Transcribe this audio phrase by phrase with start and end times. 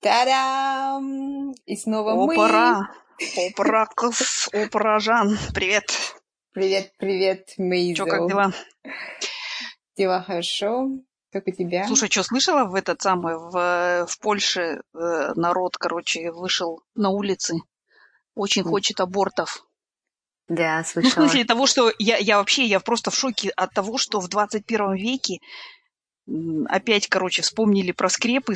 [0.00, 1.52] Та-дам!
[1.66, 2.34] И снова мы.
[2.34, 2.90] Опара!
[3.50, 5.36] Опаракс, опаражан.
[5.54, 6.16] Привет.
[6.52, 8.06] Привет, привет, Мейзел.
[8.06, 8.52] Чё, как дела?
[9.96, 10.88] Дела хорошо.
[11.30, 11.86] Как у тебя?
[11.86, 17.58] Слушай, что слышала в этот самый, в, в Польше э, народ, короче, вышел на улицы,
[18.34, 19.64] очень хочет абортов.
[20.48, 21.12] Да, Ну, в слышала.
[21.28, 24.94] смысле того, что я, я вообще, я просто в шоке от того, что в 21
[24.94, 25.40] веке
[26.68, 28.54] опять, короче, вспомнили про скрепы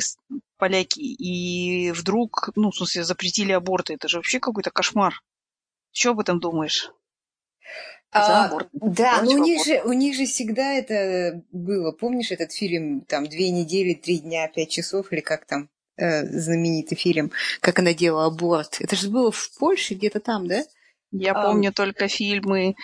[0.57, 3.93] поляки, и вдруг, ну, в смысле, запретили аборты.
[3.93, 5.21] Это же вообще какой-то кошмар.
[5.91, 6.91] Что об этом думаешь?
[8.13, 11.91] За А, да, Против ну у них же у них же всегда это было.
[11.91, 16.97] Помнишь этот фильм там две недели, три дня, пять часов или как там э, знаменитый
[16.97, 18.77] фильм, как она делала аборт?
[18.79, 20.63] Это же было в Польше где-то там, да?
[21.11, 22.75] Я А, помню только фильмы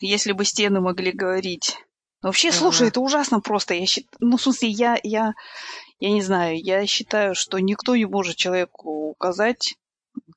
[0.00, 1.76] «Если бы стены могли говорить».
[2.22, 2.58] Но Вообще, Ага.
[2.58, 3.74] слушай, это ужасно просто.
[3.74, 4.06] Я счит...
[4.20, 5.34] Ну, в смысле, я, я,
[5.98, 9.74] я не знаю, я считаю, что никто не может человеку указать,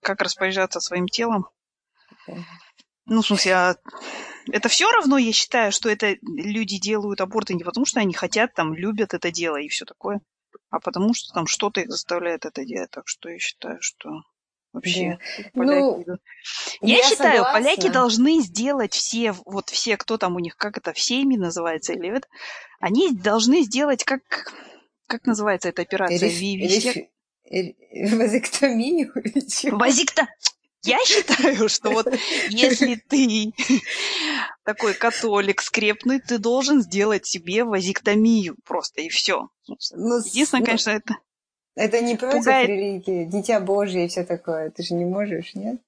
[0.02, 1.48] как распоряжаться своим телом.
[3.06, 3.76] Ну, в смысле, а
[4.52, 8.56] это все равно, я считаю, что это люди делают аборты не потому, что они хотят,
[8.56, 10.22] там, любят это дело и все такое,
[10.72, 12.90] а потому что там что-то их заставляет это делать.
[12.90, 14.10] Так что я считаю, что
[14.76, 15.50] вообще Да.
[15.54, 16.04] поляки...
[16.08, 16.18] Ну,
[16.82, 17.94] Я, я считаю, поляки согласна.
[17.94, 22.10] должны сделать все, вот все, кто там у них, как это, в сейме называется или
[22.10, 22.28] это,
[22.80, 24.22] они должны сделать, как,
[25.08, 26.30] как называется эта операция?
[26.30, 27.08] Реф- Ви- висек-
[27.50, 29.78] реф- э, Вазэктомию или чего?
[29.78, 30.28] Вазикта.
[30.84, 32.08] Я считаю, что вот
[32.50, 33.54] если ты
[34.64, 39.50] такой католик скрепный, ты должен сделать себе вазиктомию просто, и все.
[39.68, 41.16] Ну, Единственное, ну, конечно, это
[41.76, 42.70] это не против пугает.
[42.70, 44.70] религии, дитя Божие и все такое.
[44.72, 45.82] Ты же не можешь, нет?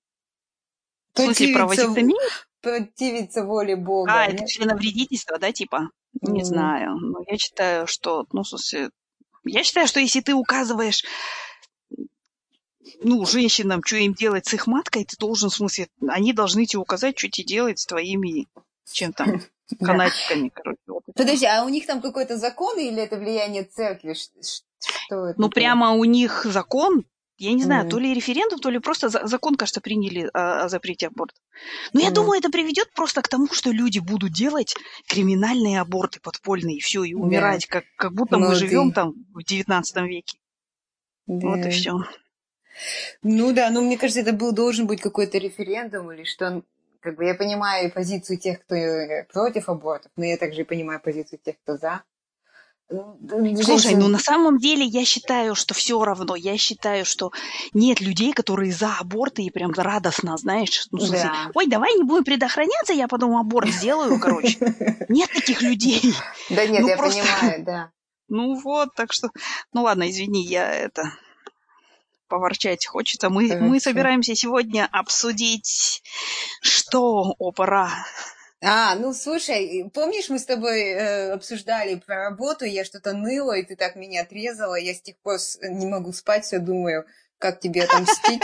[1.13, 1.85] В смысле, про Противиться,
[2.61, 4.49] противиться воле Бога, А, это нет?
[4.49, 5.89] членовредительство, да, типа?
[6.21, 6.95] Не М, знаю.
[6.97, 8.89] Но я считаю, что, ну, в смысле,
[9.45, 11.03] я считаю, что если ты указываешь,
[13.01, 16.79] ну, женщинам, что им делать с их маткой, ты должен, в смысле, они должны тебе
[16.79, 18.47] указать, что тебе делать с твоими,
[18.91, 19.27] чем там,
[19.79, 19.87] Да.
[19.87, 20.79] канатиками, короче.
[20.87, 21.11] это.
[21.13, 24.15] Подожди, а у них там какой-то закон или это влияние церкви?
[25.05, 27.05] Что Ну, прямо у них закон,
[27.37, 30.65] я не знаю, М, то ли референдум, то ли просто за- закон, кажется, приняли о,
[30.65, 31.39] о запрете аборта.
[31.93, 32.13] Но я м.
[32.13, 34.75] думаю, это приведет просто к тому, что люди будут делать
[35.07, 38.95] криминальные аборты подпольные, и все, и умирать, как, как будто мы Ну, живем ты...
[38.95, 40.37] там в девятнадцатом веке.
[41.27, 41.93] Вот и все.
[43.23, 46.63] Ну да, ну мне кажется, это был должен быть какой-то референдум или что.
[46.99, 51.39] Как бы я понимаю позицию тех, кто э, против абортов, но я также понимаю позицию
[51.43, 52.03] тех, кто за.
[52.89, 56.35] Ну, Слушай, ну на самом деле я считаю, что все равно.
[56.35, 57.31] Я считаю, что
[57.73, 61.51] нет людей, которые за аборты и прям радостно, знаешь, ну, смысле, да.
[61.53, 64.57] ой, давай не будем предохраняться, я потом аборт сделаю, короче.
[65.09, 66.01] Нет таких людей.
[66.49, 67.91] Да нет, Ну я просто, понимаю, да.
[68.29, 69.29] ну вот, так что,
[69.73, 71.11] ну ладно, извини, я это
[72.27, 73.29] поворчать хочется.
[73.29, 76.01] Мы, мы собираемся сегодня обсудить,
[76.61, 77.89] что опера.
[78.63, 83.63] А, ну слушай, помнишь, мы с тобой э, обсуждали про работу, я что-то ныла, и
[83.63, 87.05] ты так меня отрезала, я с тех пор с- не могу спать, все думаю,
[87.37, 88.41] как тебе отомстить.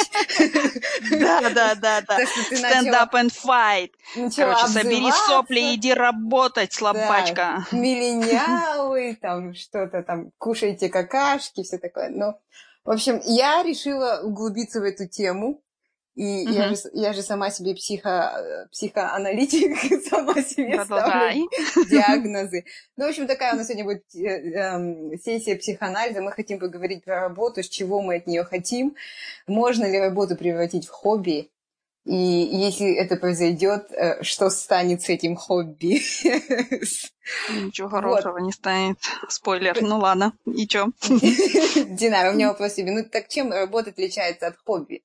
[1.19, 2.19] Да, да, да, да.
[2.51, 3.90] Stand up and fight.
[4.35, 5.75] Короче, собери сопли, обзываться.
[5.75, 7.66] иди работать, слабачка.
[7.72, 12.09] миллениалы, там что-то там, кушайте какашки, все такое.
[12.09, 12.40] Ну,
[12.84, 15.62] в общем, я решила углубиться в эту тему.
[16.16, 16.75] И я Мгм.
[16.75, 19.75] же, я же сама себе психо, э, психоаналитик,
[20.09, 21.41] сама себе ставлю Продолжай.
[21.90, 22.66] диагнозы.
[22.97, 26.22] Ну, в общем, такая у нас сегодня будет э, эм, сессия психоанализа.
[26.22, 28.96] Мы хотим поговорить про работу, с чего мы от нее хотим.
[29.47, 31.50] Можно ли работу превратить в хобби?
[32.06, 36.01] И если это произойдет, э, что станет с этим хобби?
[37.50, 38.01] Ничего Вот.
[38.01, 38.97] хорошего не станет.
[39.30, 39.81] Спойлер.
[39.81, 40.34] Ну ладно.
[40.45, 40.91] И чё?
[41.01, 42.91] Динара, у меня вопрос тебе.
[42.91, 45.01] Ну, так чем работа отличается от хобби?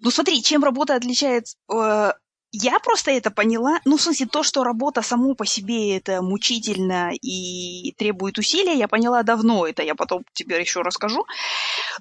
[0.00, 1.56] Ну смотри, чем работа отличается...
[1.72, 2.12] э,
[2.52, 3.78] Я просто это поняла.
[3.84, 8.88] Ну, в смысле, то, что работа само по себе это мучительно и требует усилия, я
[8.88, 9.66] поняла давно.
[9.66, 11.26] Это я потом тебе еще расскажу.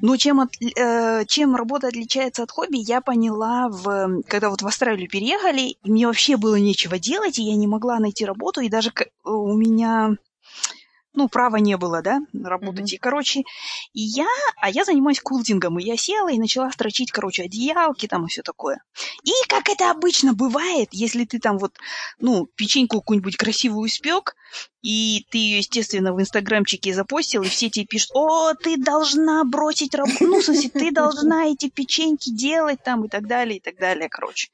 [0.01, 4.68] Но чем, от- э, чем работа отличается от хобби, я поняла, в, когда вот в
[4.68, 8.92] Австралию переехали, мне вообще было нечего делать, и я не могла найти работу, и даже
[8.92, 10.15] к- у меня
[11.18, 12.86] ну, права не было, да, работать.
[12.86, 12.96] Мгм.
[12.96, 13.40] И, короче,
[13.94, 14.28] и я,
[14.62, 18.44] а я занимаюсь култингом, и я села и начала строчить, короче, одеялки там и все
[18.44, 18.84] такое.
[19.24, 21.74] И, как это обычно бывает, если ты там вот,
[22.19, 24.36] ну, печеньку какую-нибудь красивую испек,
[24.84, 29.96] и ты ее, естественно, в инстаграмчике запостил, и все тебе пишут, о, ты должна бросить
[29.96, 33.78] работу, ну, в смысле, ты должна эти печеньки делать там и так далее, и так
[33.78, 34.50] далее, короче.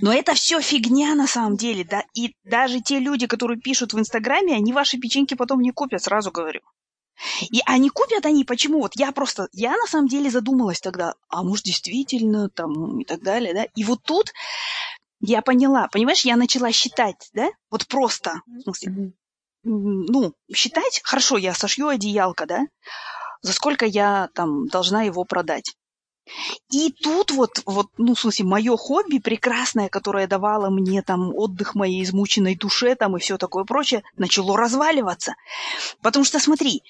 [0.00, 3.98] Но это все фигня на самом деле, да, и даже те люди, которые пишут в
[3.98, 6.60] Инстаграме, они ваши печеньки потом не купят, сразу говорю.
[7.40, 8.80] И они купят они, почему?
[8.80, 13.22] Вот я просто, я на самом деле задумалась тогда, а может действительно там и так
[13.22, 13.64] далее, да?
[13.74, 14.32] И вот тут
[15.20, 17.48] я поняла, понимаешь, я начала считать, да?
[17.70, 19.12] Вот просто, в смысле,
[19.62, 22.66] ну, считать, хорошо, я сошью одеялко, да?
[23.40, 25.74] За сколько я там должна его продать?
[26.70, 31.74] И тут вот, вот, ну, в смысле, мое хобби прекрасное, которое давало мне там отдых
[31.74, 35.34] моей измученной душе там и все такое прочее, начало разваливаться.
[36.02, 36.82] Потому что, смотри,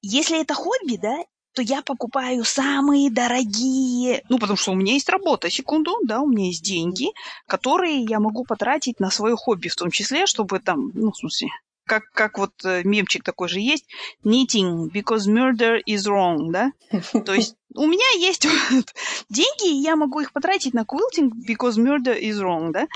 [0.00, 1.18] если это хобби, да,
[1.54, 6.26] то я покупаю самые дорогие, ну, потому что у меня есть работа, секунду, да, у
[6.26, 7.08] меня есть деньги,
[7.46, 11.48] которые я могу потратить на свое хобби, в том числе, чтобы там, ну, в смысле,
[11.84, 13.86] как, как вот э, мемчик такой же есть,
[14.24, 16.72] knitting, because murder is wrong, да?
[17.24, 18.46] То есть у меня есть
[19.28, 22.86] деньги, и я могу их потратить на quilting, because murder is wrong, да?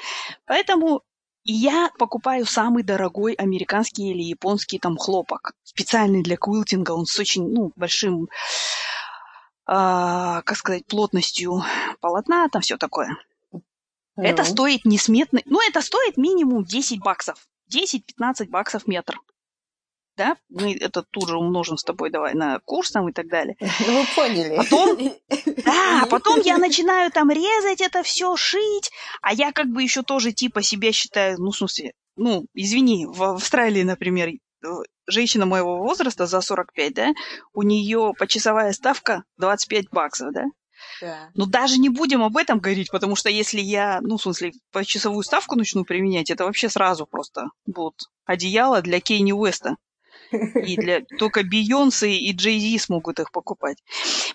[0.47, 1.03] Поэтому
[1.45, 7.49] я покупаю самый дорогой американский или японский там хлопок, специальный для квилтинга, он с очень,
[7.49, 8.29] ну, большим,
[9.65, 11.63] а, как сказать, плотностью
[12.01, 13.17] полотна, там все такое.
[13.53, 13.61] Mm.
[14.17, 17.47] Это стоит несметно, ну, это стоит минимум 10 баксов.
[17.73, 19.19] 10-15 баксов метр.
[20.17, 23.57] Да, мы это тут же умножим с тобой давай на курс там и так далее.
[23.87, 24.57] Ну, вы поняли.
[24.57, 24.99] Потом,
[25.65, 28.91] да, потом я начинаю там резать это все, шить,
[29.21, 33.23] а я как бы еще тоже типа себя считаю, ну, в смысле, ну, извини, в
[33.23, 34.69] Австралии, например, э,
[35.07, 37.13] женщина моего возраста за 45, да,
[37.53, 40.45] у нее почасовая ставка 25 баксов, да,
[41.01, 41.31] да.
[41.35, 44.85] Но даже не будем об этом говорить, потому что если я, ну, в смысле, по
[44.85, 49.77] часовую ставку начну применять, это вообще сразу просто будут одеяло для Кейни Уэста.
[50.33, 53.79] И для только Бейонсе и Джей Зи смогут их покупать.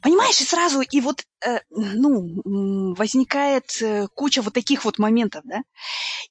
[0.01, 5.63] Понимаешь, и сразу, и вот, э, ну, возникает э, куча вот таких вот моментов, да.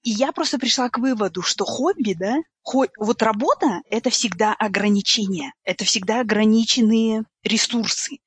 [0.03, 5.53] И я просто пришла к выводу, что хобби, да, хо вот работа– это всегда ограничения,
[5.65, 8.19] это всегда ограниченные ресурсы,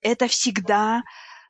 [0.00, 1.02] это всегда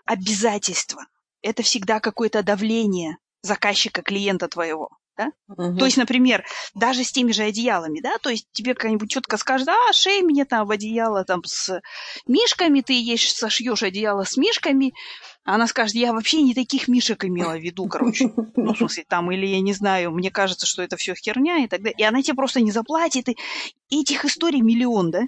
[0.05, 1.07] обязательства.
[1.43, 4.91] Это всегда какое-то давление заказчика, клиента твоего.
[5.17, 5.31] Да?
[5.49, 5.79] Угу.
[5.79, 6.45] То есть, например,
[6.75, 10.45] даже с теми же одеялами, да, то есть тебе как-нибудь четко скажут, а, шей мне
[10.45, 11.81] там в одеяло там с
[12.27, 14.95] мишками, ты ешь, сошьешь одеяло с мишками,
[15.45, 18.33] она скажет, я вообще не таких мишек имела в виду, короче.
[18.57, 21.69] Ну, в смысле, там, или я не знаю, мне кажется, что это все херня и
[21.69, 21.97] так далее.
[21.99, 23.29] И она тебе просто не заплатит.
[23.29, 25.23] И этих историй миллион, да?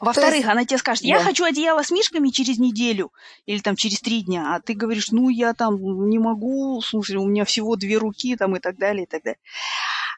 [0.00, 0.48] Во-вторых, есть...
[0.48, 1.24] она тебе скажет, я да.
[1.24, 3.12] хочу одеяло с мишками через неделю
[3.46, 7.26] или там через три дня, а ты говоришь, ну я там не могу, слушай, у
[7.26, 9.38] меня всего две руки там и так далее, и так далее.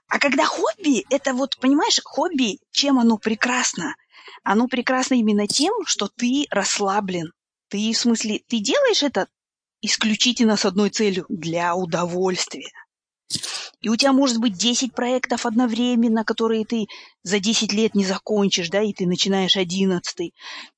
[0.09, 3.97] А когда хобби, это вот, понимаешь, хобби, чем оно прекрасно?
[4.43, 7.33] Оно прекрасно именно тем, что ты расслаблен.
[7.69, 9.29] Ты, в смысле, ты делаешь это
[9.81, 12.71] исключительно с одной целью– для удовольствия.
[13.85, 16.87] И у тебя может быть 10 проектов одновременно, которые ты
[17.23, 20.33] за 10 лет не закончишь, да, и ты начинаешь 11.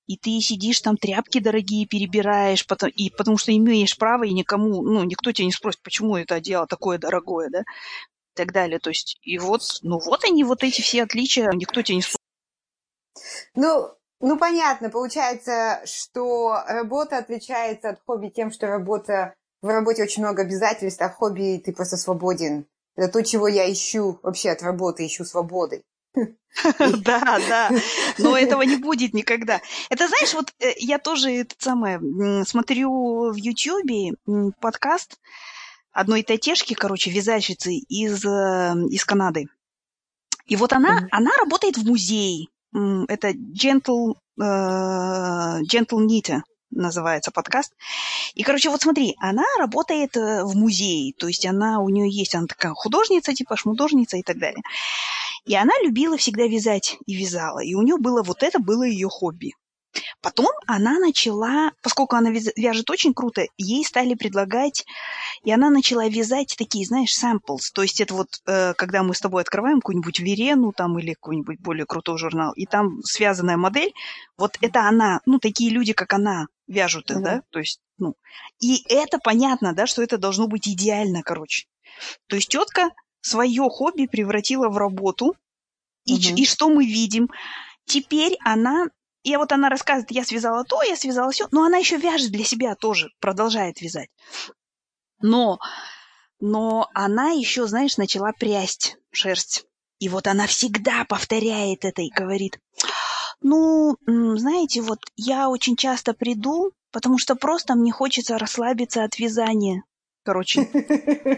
[0.08, 4.82] И ты сидишь там, тряпки дорогие перебираешь, потому, и потому что имеешь право, и никому,
[4.82, 8.80] ну, никто тебя не спросит, почему это дело такое дорогое, да, и так далее.
[8.80, 12.18] То есть, и вот, ну, вот они, вот эти все отличия, никто тебя не спросит.
[13.54, 13.88] Ну,
[14.18, 20.42] ну, понятно, получается, что работа отличается от хобби тем, что работа в работе очень много
[20.42, 22.66] обязательств, а в хобби ты просто свободен.
[22.96, 25.82] Это то, чего я ищу вообще от работы, ищу свободы.
[26.78, 27.70] Да, да,
[28.16, 29.60] но этого не будет никогда.
[29.90, 32.00] Это знаешь, вот э, я тоже это самое
[32.46, 34.14] смотрю в Ютьюбе
[34.58, 35.20] подкаст
[35.92, 39.48] одной татешки, короче, вязальщицы из, э, из Канады.
[40.46, 42.46] И вот она, она работает в музее.
[42.72, 46.40] Это Gentle, uh, Gentle Knit
[46.76, 47.72] называется подкаст.
[48.34, 52.34] И, короче, вот смотри, она работает э, в музее, то есть она, у нее есть,
[52.34, 54.62] она такая художница, типа шмудожница и так далее.
[55.44, 59.08] И она любила всегда вязать и вязала, и у нее было вот это было ее
[59.08, 59.54] хобби.
[60.26, 64.84] Потом она начала, поскольку она вяжет очень круто, ей стали предлагать,
[65.44, 67.70] и она начала вязать такие, знаешь, samples.
[67.72, 71.60] То есть это вот, э, когда мы с тобой открываем какую-нибудь Верену там или какой-нибудь
[71.60, 73.92] более крутой журнал, и там связанная модель,
[74.36, 77.22] вот это она, ну, такие люди, как она, вяжут их, mm-hmm.
[77.22, 78.16] да, то есть, ну,
[78.58, 81.68] и это понятно, да, что это должно быть идеально, короче.
[82.26, 82.90] То есть тетка
[83.20, 85.36] свое хобби превратила в работу,
[86.04, 86.34] и, mm-hmm.
[86.34, 87.30] и что мы видим?
[87.84, 88.86] Теперь она
[89.26, 92.44] и вот она рассказывает, я связала то, я связала все, но она еще вяжет для
[92.44, 94.08] себя тоже, продолжает вязать.
[95.20, 95.58] Но,
[96.38, 99.66] но она еще, знаешь, начала прясть шерсть.
[99.98, 102.60] И вот она всегда повторяет это и говорит,
[103.40, 109.82] ну, знаете, вот я очень часто приду, потому что просто мне хочется расслабиться от вязания.
[110.22, 110.68] Короче,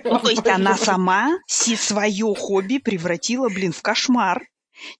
[0.05, 4.47] ну, то есть она сама свое хобби превратила, блин, в кошмар.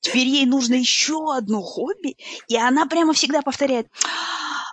[0.01, 2.17] Теперь ей нужно еще одно хобби,
[2.49, 3.89] и она прямо всегда повторяет,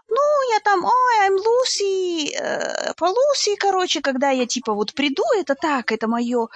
[0.07, 5.24] ну, я там, ой, I'm Lucy, э, по Lucy, короче, когда я типа вот приду,
[5.35, 6.47] это так, это мое,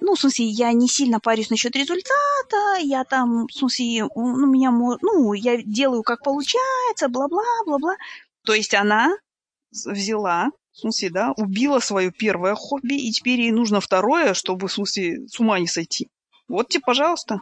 [0.00, 4.70] ну, в смысле, я не сильно парюсь насчет результата, я там, в смысле, ну, меня,
[4.70, 7.96] ну, я делаю как получается, бла-бла, бла-бла.
[8.44, 9.16] То есть она
[9.70, 14.72] взяла, в смысле, да, убила свое первое хобби, и теперь ей нужно второе, чтобы, в
[14.72, 16.08] смысле, с ума не сойти.
[16.48, 17.40] Вот тебе, пожалуйста.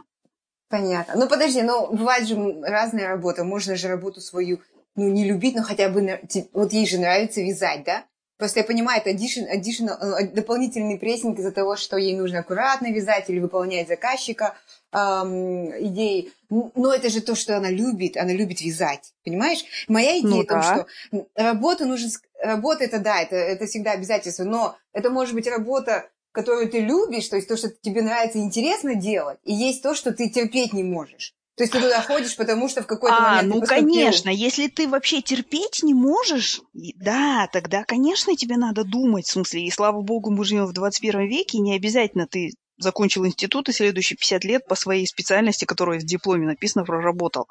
[0.73, 1.13] Понятно.
[1.15, 3.43] Ну, подожди, ну, бывает же разные работы.
[3.43, 4.59] Можно же работу свою,
[4.95, 6.19] ну, не любить, но хотя бы,
[6.51, 8.05] вот ей же нравится вязать, да?
[8.39, 12.87] Просто я понимаю, это addition, additional, э, дополнительный прессинг из-за того, что ей нужно аккуратно
[12.91, 14.55] вязать или выполнять заказчика
[14.91, 16.31] эм, идеи.
[16.49, 18.17] Но это же то, что она любит.
[18.17, 19.13] Она любит вязать.
[19.23, 19.63] Понимаешь?
[19.87, 20.87] Моя идея ну, в том, да.
[21.11, 22.09] что работа нужно...
[22.41, 27.29] Работа это да, это, это всегда обязательство, но это может быть работа, которую ты любишь,
[27.29, 30.83] то есть то, что тебе нравится интересно делать, и есть то, что ты терпеть не
[30.83, 31.33] можешь.
[31.55, 33.53] То есть ты туда ходишь, потому что в какой-то а, момент...
[33.53, 33.85] ну, поступил...
[33.85, 39.63] конечно, если ты вообще терпеть не можешь, да, тогда, конечно, тебе надо думать, в смысле,
[39.63, 43.73] и слава богу, мы живем в 21 веке, и не обязательно ты закончил институт и
[43.73, 47.47] следующие 50 лет по своей специальности, которая в дипломе написано, проработал.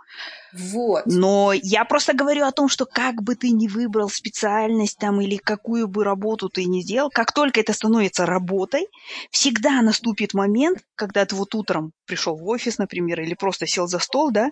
[0.53, 1.05] Вот.
[1.07, 5.37] Но я просто говорю о том, что как бы ты ни выбрал специальность там или
[5.37, 8.87] какую бы работу ты ни сделал, как только это становится работой,
[9.31, 13.99] всегда наступит момент, когда ты вот утром пришел в офис, например, или просто сел за
[13.99, 14.51] стол, да,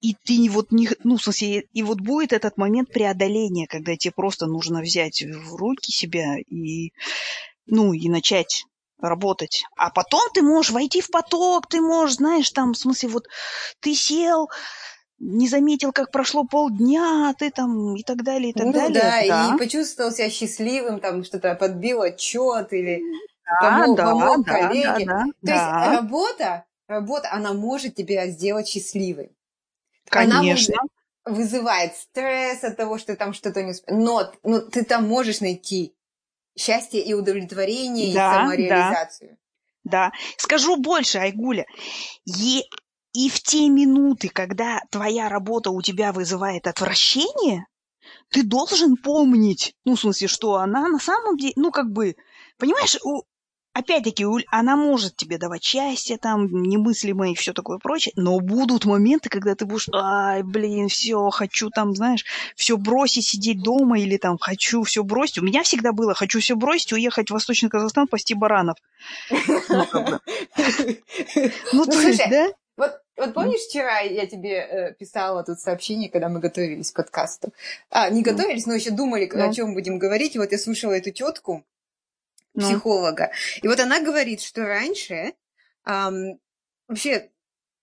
[0.00, 4.12] и ты вот не, ну, в смысле, и вот будет этот момент преодоления, когда тебе
[4.12, 6.92] просто нужно взять в руки себя и,
[7.66, 8.64] ну, и начать
[9.00, 9.64] работать.
[9.76, 13.26] А потом ты можешь войти в поток, ты можешь, знаешь, там, в смысле, вот
[13.80, 14.48] ты сел,
[15.18, 18.94] не заметил, как прошло полдня, ты там и так далее, и так ну, далее.
[18.94, 23.02] Да, да, и почувствовал себя счастливым, там что-то подбил отчет или
[23.44, 25.06] да, помог, да, помог да, коллеге.
[25.06, 25.52] Да, да, То да.
[25.52, 29.28] есть работа, работа, она может тебя сделать счастливым.
[30.08, 30.74] Конечно.
[31.24, 33.96] Она вызывает стресс от того, что ты там что-то не успел.
[33.96, 35.94] Но, но ты там можешь найти
[36.60, 39.38] счастье и удовлетворение, да, и самореализацию.
[39.84, 40.12] Да, да.
[40.36, 41.66] Скажу больше, Айгуля.
[42.24, 42.64] И,
[43.12, 47.66] и в те минуты, когда твоя работа у тебя вызывает отвращение,
[48.30, 52.16] ты должен помнить, ну, в смысле, что она на самом деле, ну, как бы,
[52.58, 53.22] понимаешь, у,
[53.72, 59.28] опять-таки, она может тебе давать счастье, там, немыслимое и все такое прочее, но будут моменты,
[59.28, 62.24] когда ты будешь, ай, блин, все, хочу там, знаешь,
[62.56, 65.38] все бросить, сидеть дома, или там, хочу все бросить.
[65.38, 68.76] У меня всегда было, хочу все бросить, уехать в Восточный Казахстан, пасти баранов.
[71.72, 72.48] Ну, то есть, да?
[72.76, 77.52] Вот, вот помнишь, вчера я тебе э, писала тут сообщение, когда мы готовились к подкасту?
[77.90, 80.34] А, не готовились, но еще думали, о чем будем говорить.
[80.34, 81.62] И вот я слушала эту тетку,
[82.54, 82.62] ну.
[82.62, 83.30] психолога.
[83.62, 85.34] И вот она говорит, что раньше
[85.86, 86.38] эм,
[86.88, 87.30] вообще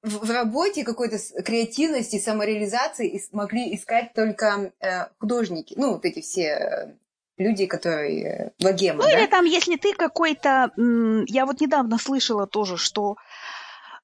[0.03, 6.43] в, в работе какой-то креативности, самореализации могли искать только э, художники, ну, вот эти все
[6.43, 6.93] э,
[7.37, 9.03] люди, которые э, богемы.
[9.03, 9.19] Ну, да?
[9.19, 10.71] или там, если ты какой-то...
[11.27, 13.15] Я вот недавно слышала тоже, что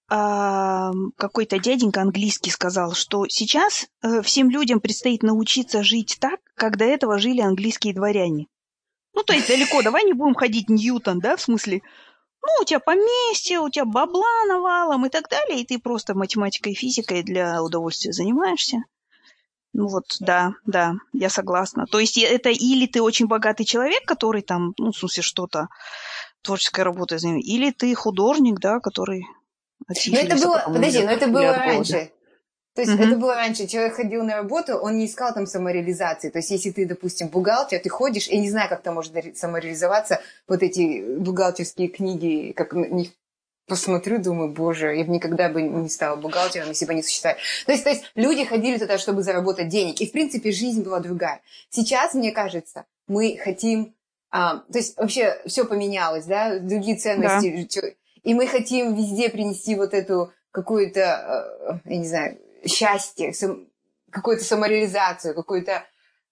[0.09, 6.77] э, какой-то дяденька английский сказал, что сейчас э, всем людям предстоит научиться жить так, как
[6.77, 8.47] до этого жили английские дворяне.
[9.13, 11.81] Ну, то есть далеко, давай не будем ходить Ньютон, да, в смысле,
[12.41, 16.73] ну, у тебя поместье, у тебя бабла навалом и так далее, и ты просто математикой
[16.73, 18.83] и физикой для удовольствия занимаешься.
[19.71, 21.85] Ну вот, да, да, я согласна.
[21.87, 25.67] То есть это или ты очень богатый человек, который там, ну, в смысле, что-то
[26.43, 29.25] творческой работой занимается, или ты художник, да, который...
[29.87, 32.11] Но это было, подожди, но это было раньше.
[32.75, 33.07] То есть mm-hmm.
[33.07, 33.67] это было раньше.
[33.67, 36.29] Человек ходил на работу, он не искал там самореализации.
[36.29, 40.21] То есть если ты, допустим, бухгалтер, ты ходишь, я не знаю, как там можно самореализоваться,
[40.47, 43.11] вот эти бухгалтерские книги, как на них
[43.67, 47.39] посмотрю, думаю, боже, я бы никогда бы не стала бухгалтером, если бы не существовали.
[47.65, 50.01] То есть, то есть люди ходили туда, чтобы заработать денег.
[50.01, 51.41] И, в принципе, жизнь была другая.
[51.69, 53.95] Сейчас, мне кажется, мы хотим...
[54.31, 57.69] А, то есть вообще все поменялось, да, другие ценности.
[57.71, 57.87] Да.
[58.23, 63.33] И мы хотим везде принести вот эту какую-то, э, я не знаю, счастье,
[64.09, 65.83] какую-то самореализацию, какую-то...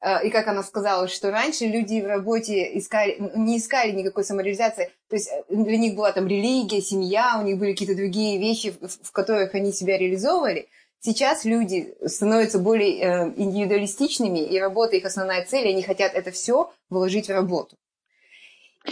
[0.02, 4.92] Э, и как она сказала, что раньше люди в работе искали, не искали никакой самореализации,
[5.10, 8.74] то есть э, для них была там религия, семья, у них были какие-то другие вещи,
[8.82, 10.70] в которых они себя реализовывали.
[11.00, 16.72] Сейчас люди становятся более э, индивидуалистичными, и работа их основная цель, они хотят это все
[16.90, 17.76] вложить в работу.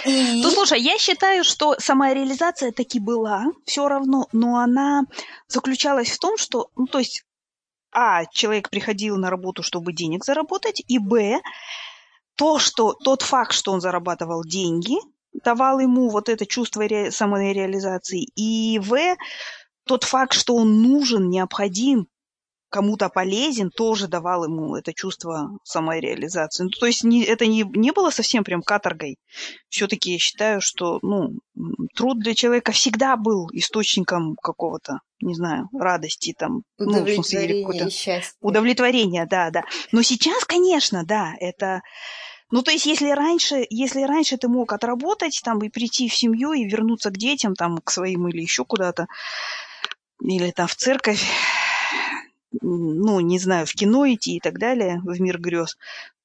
[0.06, 0.42] И...
[0.42, 5.04] Ну, слушай, я считаю, что самореализация таки была, все равно, но она
[5.48, 7.24] заключалась в том, что, ну, то есть
[7.92, 11.42] а, человек приходил на работу, чтобы денег заработать, и Б,
[12.36, 14.96] то, что, тот факт, что он зарабатывал деньги,
[15.44, 19.18] давал ему вот это чувство ре, самореализации, и В,
[19.86, 22.08] тот факт, что он нужен, необходим,
[22.70, 26.64] кому-то полезен, тоже давал ему это чувство самореализации.
[26.64, 29.18] Ну, то есть не, это не, не было совсем прям каторгой.
[29.70, 31.40] Все-таки я считаю, что ну,
[31.96, 38.24] труд для человека всегда был источником какого-то, не знаю, радости, там, удовлетворения, ну, в смысле,
[38.42, 39.64] удовлетворения, да, да.
[39.92, 41.82] Но сейчас, конечно, да, это
[42.52, 46.54] ну, то есть, если раньше, если раньше ты мог отработать, там, и прийти в семью,
[46.54, 49.06] и вернуться к детям, там, к своим или еще куда-то,
[50.20, 51.24] или там в церковь,
[52.62, 55.78] ну, не знаю, в кино идти и так далее, в мир грез,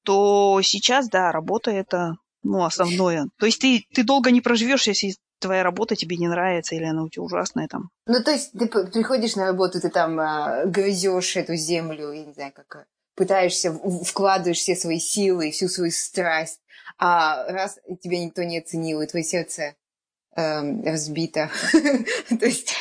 [0.03, 3.27] то сейчас, да, работа это, ну, основное.
[3.37, 7.03] То есть ты, ты долго не проживешь, если твоя работа тебе не нравится или она
[7.03, 7.89] у тебя ужасная там.
[8.07, 12.33] Ну, то есть ты приходишь на работу, ты там а, грызешь эту землю, я не
[12.33, 16.59] знаю, как пытаешься, вкладываешь все свои силы, всю свою страсть,
[16.97, 19.75] а раз тебя никто не оценил, и твое сердце
[20.35, 20.83] эм.
[22.39, 22.75] То есть...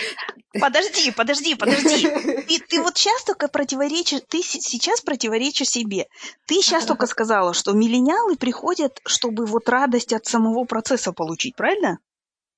[0.60, 2.08] Подожди, подожди, подожди.
[2.48, 6.06] Ты, ты вот сейчас только противоречишь, ты сейчас противоречишь себе.
[6.46, 11.98] Ты сейчас только сказала, что миллениалы приходят, чтобы вот радость от самого процесса получить, правильно?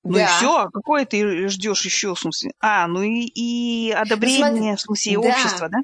[0.04, 0.24] Ну да.
[0.24, 2.52] и все, а какое ты ждешь еще, в смысле?
[2.60, 5.28] А, ну и, и одобрение, ну, смотри, в смысле, да.
[5.28, 5.78] общества, да?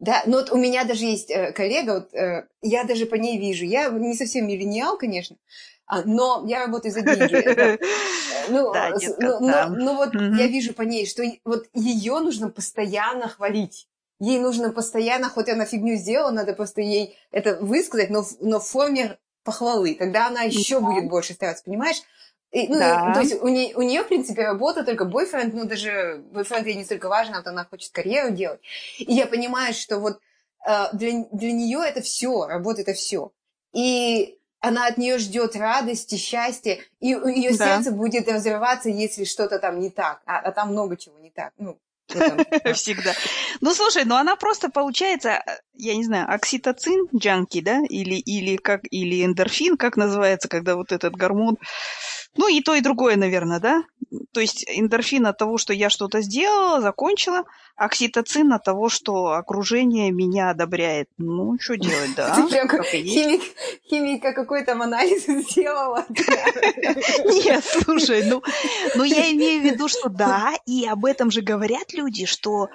[0.00, 3.38] Да, ну вот у меня даже есть э, коллега, вот, э, я даже по ней
[3.38, 5.36] вижу, я не совсем миллениал, конечно,
[6.04, 7.78] но я работаю за деньги.
[8.50, 8.74] Ну,
[9.40, 13.88] ну, ну вот я вижу по ней, что вот ее нужно постоянно хвалить.
[14.20, 18.66] Ей нужно постоянно, хоть она фигню сделала, надо просто ей это высказать, но, но в
[18.66, 19.94] форме похвалы.
[19.94, 22.02] Тогда она еще будет больше стараться, понимаешь?
[22.50, 23.12] И, ну, да.
[23.12, 26.76] то есть у нее, у нее, в принципе, работа только бойфренд, ну, даже бойфренд ей
[26.76, 28.60] не столько важен, а вот она хочет карьеру делать.
[28.98, 30.20] И я понимаю, что вот
[30.68, 33.32] э, для, для нее это все, работа это все.
[33.72, 37.76] И она от нее ждет радости, счастья, и ее да.
[37.76, 41.52] сердце будет разрываться, если что-то там не так, а, а там много чего не так.
[41.58, 41.78] Ну,
[42.74, 43.12] Всегда.
[43.60, 45.42] Ну, слушай, ну она просто получается,
[45.72, 50.92] я не знаю, окситоцин, джанки, да, или, или как, или эндорфин, как называется, когда вот
[50.92, 51.56] этот гормон
[52.36, 53.84] ну, и то, и другое, наверное, да?
[54.32, 57.44] То есть эндорфин от того, что я что-то сделала, закончила,
[57.76, 61.08] окситоцин от того, что окружение меня одобряет.
[61.18, 62.34] Ну, что делать, да?
[62.36, 63.42] Ты прям как химик,
[63.88, 66.04] химика какой-то анализ сделала.
[66.08, 68.42] Нет, слушай, ну,
[68.94, 72.68] ну я имею в виду, что да, и об этом же говорят люди, что,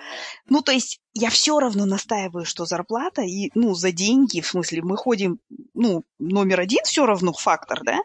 [0.49, 4.81] ну, то есть я все равно настаиваю, что зарплата и, ну, за деньги, в смысле,
[4.81, 5.39] мы ходим,
[5.73, 7.99] ну, номер один все равно фактор, да,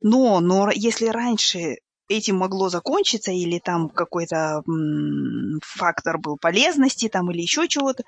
[0.00, 1.76] но, но если раньше
[2.16, 4.62] этим могло закончиться, или там какой-то
[5.62, 8.04] фактор был полезности, там, или еще чего-то,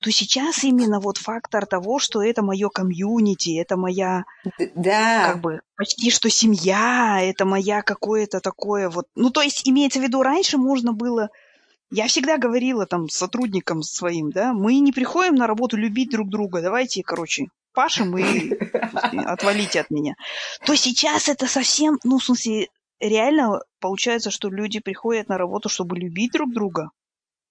[0.00, 4.24] то сейчас именно вот фактор того, что это мое комьюнити, это моя,
[4.74, 5.32] да.
[5.32, 10.02] как бы, почти что семья, это моя какое-то такое вот, ну, то есть имеется в
[10.02, 11.30] виду, раньше можно было
[11.90, 16.60] я всегда говорила там сотрудникам своим, да, мы не приходим на работу любить друг друга,
[16.60, 18.54] давайте, короче, пашем и
[19.26, 20.14] отвалите от меня.
[20.64, 22.68] То сейчас это совсем, ну, в смысле,
[23.08, 26.90] реально получается, что люди приходят на работу, чтобы любить друг друга.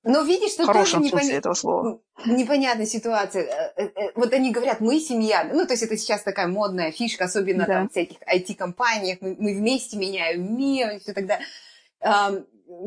[0.06, 1.22] Но видишь, что тоже непон...
[1.22, 2.02] этого слова.
[2.26, 3.44] непонятная ситуация.
[3.44, 5.46] Э, э, э, вот они говорят, мы семья.
[5.46, 7.74] Ну, то есть это сейчас такая модная фишка, особенно да.
[7.74, 9.20] там в всяких IT-компаниях.
[9.22, 11.40] Мы, мы вместе меняем мир и все тогда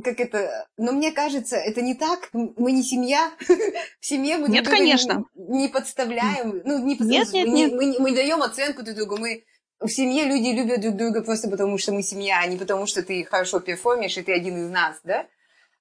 [0.02, 2.29] как это, но мне кажется, это не так.
[2.33, 3.31] Мы не семья.
[4.00, 5.24] В семье мы нет, друг конечно.
[5.35, 6.61] Не, не подставляем.
[6.64, 7.33] Ну, не подставляем.
[7.33, 7.72] Нет, нет, нет.
[7.72, 9.16] Мы, мы, мы даем оценку друг другу.
[9.16, 9.44] Мы
[9.81, 13.03] в семье люди любят друг друга просто потому, что мы семья, а не потому, что
[13.03, 15.27] ты хорошо перформишь, и ты один из нас, да?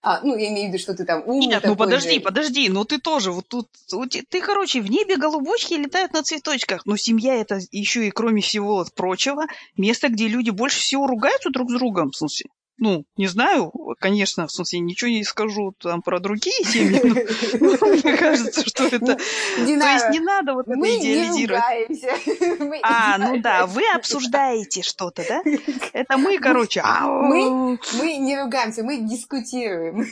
[0.02, 2.22] А, ну, я имею в виду, что ты там умный Нет, ну подожди, же.
[2.22, 3.70] подожди, ну ты тоже вот тут,
[4.30, 8.86] ты, короче, в небе голубочки летают на цветочках, но семья это еще и, кроме всего
[8.96, 9.46] прочего,
[9.78, 14.52] место, где люди больше всего ругаются друг с другом, смысле ну, не знаю, конечно, в
[14.52, 17.02] смысле, ничего не скажу там про другие семьи,
[17.60, 19.16] но мне кажется, что это...
[19.16, 19.22] То
[19.62, 21.64] есть не надо вот это идеализировать.
[22.84, 25.42] А, ну да, вы обсуждаете что-то, да?
[25.94, 26.84] Это мы, короче...
[26.84, 30.06] Мы не ругаемся, мы дискутируем.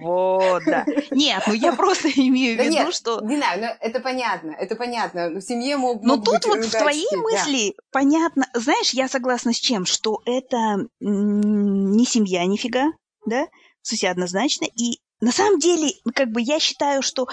[0.00, 0.84] Вот, да.
[1.10, 3.20] Нет, ну я просто имею в виду, что...
[3.20, 5.28] Не знаю, но это понятно, это понятно.
[5.30, 8.46] В семье могут Но тут вот в твоей мысли понятно...
[8.54, 9.84] Знаешь, я согласна с чем?
[9.86, 12.92] Что это не не семья нифига,
[13.26, 13.46] да,
[13.82, 17.28] в смысле однозначно, и на самом деле, как бы я считаю, что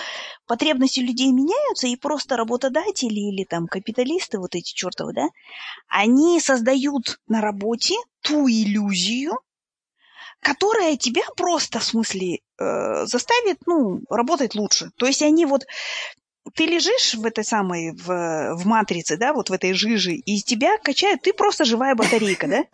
[0.48, 5.28] потребности людей меняются, и просто работодатели или там капиталисты, вот эти чертовы, да,
[5.90, 9.34] они создают на работе ту иллюзию,
[10.40, 14.92] которая тебя просто, в смысле, э, заставит, ну, работать лучше.
[14.96, 15.66] То есть они вот
[16.56, 20.78] ты лежишь в этой самой, в, в матрице, да, вот в этой жиже, и тебя
[20.78, 22.66] качают, ты просто живая батарейка, да?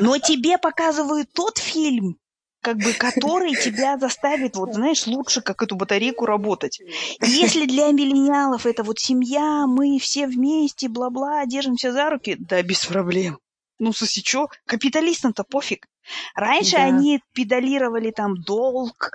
[0.00, 2.18] Но тебе показывают тот фильм,
[2.60, 6.80] как бы, который тебя заставит, вот, знаешь, лучше как эту батарейку работать.
[6.80, 12.62] И если для миллениалов это вот семья, мы все вместе, бла-бла, держимся за руки, да,
[12.62, 13.38] без проблем.
[13.78, 14.48] Ну, соси, что?
[14.66, 15.86] Капиталистам-то пофиг.
[16.34, 16.84] Раньше да.
[16.84, 19.12] они педалировали там долг,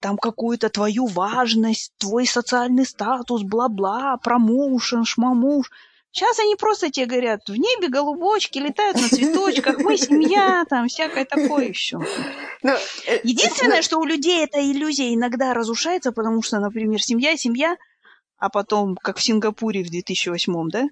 [0.00, 5.70] там какую-то твою важность, твой социальный статус, бла-бла, промоушен, шмамуш.
[6.12, 11.24] Сейчас они просто тебе говорят, в небе голубочки летают на цветочках, мы семья, там всякое
[11.24, 11.98] такое еще.
[12.62, 12.72] Ну,
[13.08, 17.76] э, Единственное, что у людей эта иллюзия иногда разрушается, потому что, например, семья, семья,
[18.38, 20.86] а потом, как в Сингапуре в 2008, да,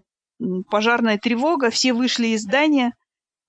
[0.69, 2.93] пожарная тревога, все вышли из здания,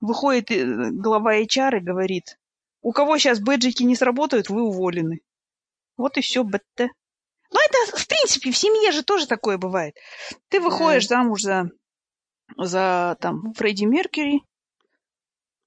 [0.03, 2.37] выходит э, глава HR и говорит,
[2.81, 5.21] у кого сейчас бэджики не сработают, вы уволены.
[5.95, 6.61] Вот и все, БТ.
[6.77, 9.95] Ну, это, в принципе, в семье же тоже такое бывает.
[10.49, 11.17] Ты выходишь да.
[11.17, 11.69] замуж за,
[12.57, 14.41] за там, Фредди Меркьюри,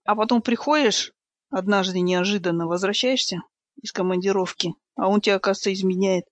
[0.04, 1.12] а потом приходишь,
[1.50, 3.38] однажды неожиданно возвращаешься
[3.80, 6.24] из командировки, а он тебя, оказывается, изменяет.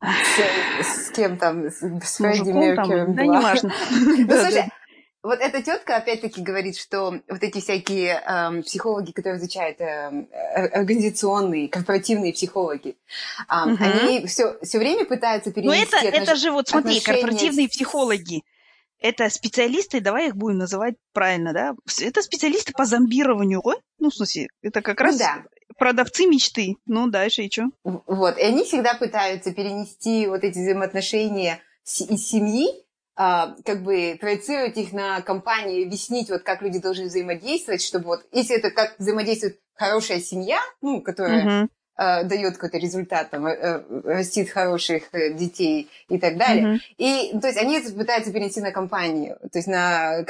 [0.00, 1.64] С, с кем там?
[1.64, 3.12] С, с Фредди Меркьюри?
[3.12, 3.72] Да, неважно.
[3.90, 4.70] Ну, слушай,
[5.24, 10.26] вот эта тетка опять-таки говорит, что вот эти всякие э, психологи, которые изучают э,
[10.72, 12.90] организационные, корпоративные психологи,
[13.48, 13.82] э, угу.
[13.82, 15.78] они все, все время пытаются перенести...
[15.78, 16.22] Но это, отнош...
[16.22, 17.70] это же вот смотри, корпоративные с...
[17.70, 18.42] психологи.
[19.00, 21.74] Это специалисты, давай их будем называть правильно, да?
[22.00, 23.62] Это специалисты по зомбированию.
[23.98, 25.44] Ну, в смысле, это как ну раз ну, да.
[25.78, 26.76] продавцы мечты.
[26.84, 27.64] Ну, дальше и что?
[27.82, 32.84] Вот, и они всегда пытаются перенести вот эти взаимоотношения из семьи
[33.16, 38.26] а, как бы проецировать их на компании, объяснить, вот как люди должны взаимодействовать, чтобы вот,
[38.32, 41.68] если это как взаимодействует хорошая семья, ну, которая uh-huh.
[41.96, 46.74] э, дает какой-то результат, там, э, растит хороших э, детей и так далее.
[46.74, 46.78] Uh-huh.
[46.98, 50.24] И, то есть, они это пытаются перенести на компанию, то есть, на,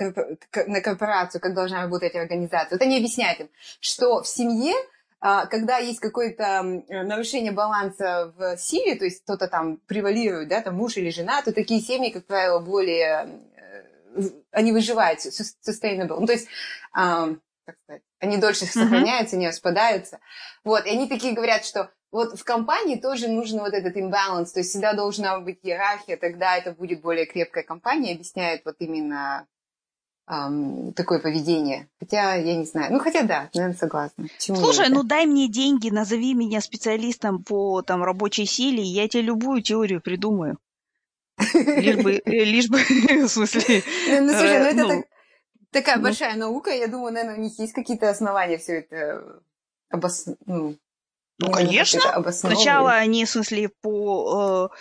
[0.67, 2.77] на корпорацию, как должна работать организация.
[2.77, 3.49] Вот они объясняют им,
[3.81, 4.79] что в семье а,
[5.25, 10.99] когда есть какое-то нарушение баланса в силе, то есть кто-то там превалирует, да, там муж
[10.99, 13.41] или жена, то такие семьи, как правило, более...
[13.57, 16.21] Э, они выживают, sustainable.
[16.21, 16.47] Ну, то есть,
[16.93, 20.21] как сказать, они дольше сохраняются, не распадаются.
[20.63, 24.61] Вот, и они такие говорят, что вот в компании тоже нужен вот этот имбаланс, то
[24.61, 29.47] есть всегда должна быть иерархия, тогда это будет более крепкая компания, объясняет вот именно
[30.29, 31.89] эм, такое поведение.
[32.01, 32.93] Хотя, я не знаю.
[32.93, 34.27] Ну, хотя да, наверное, согласна.
[34.37, 39.09] Почему Слушай, ну дай мне деньги, назови меня специалистом по там рабочей силе, и я
[39.09, 40.59] тебе любую теорию придумаю.
[41.55, 42.79] Лишь бы, э, лишь бы,
[43.27, 43.83] в смысле...
[44.09, 45.05] Ну, слушай, ну это ну.
[45.71, 46.03] такая ну.
[46.03, 49.43] большая наука, я думаю, наверное, у них есть какие-то основания все это
[49.91, 50.27] обос...
[50.47, 50.77] ну,
[51.39, 52.01] ну, конечно.
[52.33, 54.71] Сначала они, в смысле, по...
[54.73, 54.77] Э,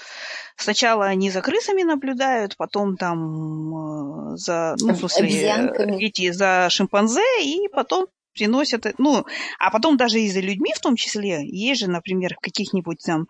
[0.56, 4.76] сначала они за крысами наблюдают, потом там э, за...
[4.80, 8.86] Ну, в смысле, эти за шимпанзе, и потом приносят...
[8.98, 9.26] Ну,
[9.60, 11.46] а потом даже и за людьми в том числе.
[11.48, 13.28] Есть же, например, в каких-нибудь там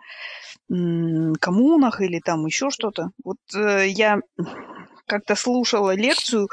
[0.68, 3.10] коммунах или там еще что-то.
[3.24, 4.20] Вот э, я
[5.06, 6.48] как-то слушала лекцию,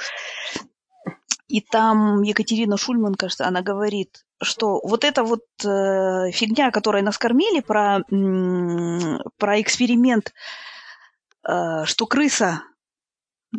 [1.50, 7.18] и там Екатерина Шульман, кажется, она говорит, что вот эта вот э, фигня, которой нас
[7.18, 8.00] кормили, про,
[9.36, 10.32] про эксперимент,
[11.48, 12.62] э, что крыса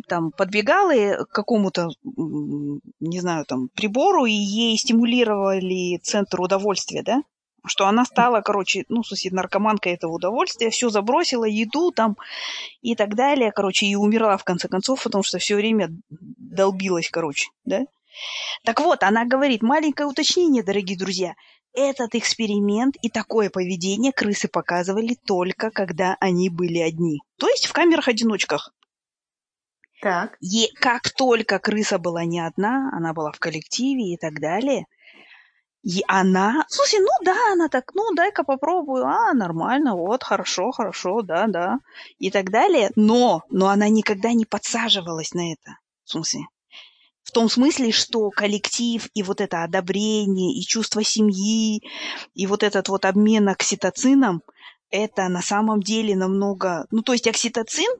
[0.08, 7.22] там подбегала к какому-то, не знаю, там прибору, и ей стимулировали центр удовольствия, да?
[7.64, 12.16] Что она стала, короче, ну, в смысле, наркоманкой этого удовольствия, все забросила, еду там
[12.80, 17.50] и так далее, короче, и умерла в конце концов, потому что все время долбилась, короче,
[17.64, 17.82] да?
[18.64, 21.34] Так вот, она говорит, маленькое уточнение, дорогие друзья.
[21.74, 27.20] Этот эксперимент и такое поведение крысы показывали только когда они были одни.
[27.38, 28.74] То есть в камерах-одиночках.
[30.02, 30.36] Так.
[30.40, 34.86] И как только крыса была не одна, она была в коллективе и так далее,
[35.82, 41.22] и она, слушай, ну да, она так, ну дай-ка попробую, а, нормально, вот, хорошо, хорошо,
[41.22, 41.78] да, да,
[42.18, 42.90] и так далее.
[42.94, 45.78] Но, но она никогда не подсаживалась на это.
[46.04, 46.46] В смысле,
[47.24, 51.82] в том смысле, что коллектив и вот это одобрение, и чувство семьи,
[52.34, 54.42] и вот этот вот обмен окситоцином,
[54.90, 56.86] это на самом деле намного...
[56.90, 57.90] Ну, то есть окситоцин,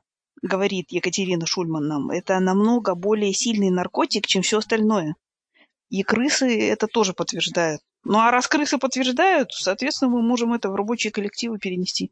[0.42, 5.16] говорит Екатерина Шульман нам, это намного более сильный наркотик, чем все остальное.
[5.92, 7.82] И крысы это тоже подтверждают.
[8.02, 12.10] Ну а раз крысы подтверждают, соответственно, мы можем это в рабочие коллективы перенести.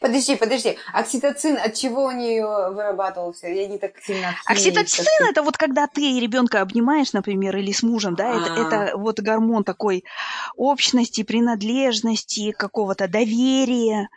[0.00, 0.78] Подожди, подожди.
[0.94, 3.48] Окситоцин от чего у нее вырабатывался?
[3.48, 4.34] Я не так сильно...
[4.46, 8.66] Окситоцин это вот когда ты ребенка обнимаешь, например, или с мужем, да, это, а.
[8.66, 10.04] это вот гормон такой
[10.56, 14.08] общности, принадлежности, какого-то доверия.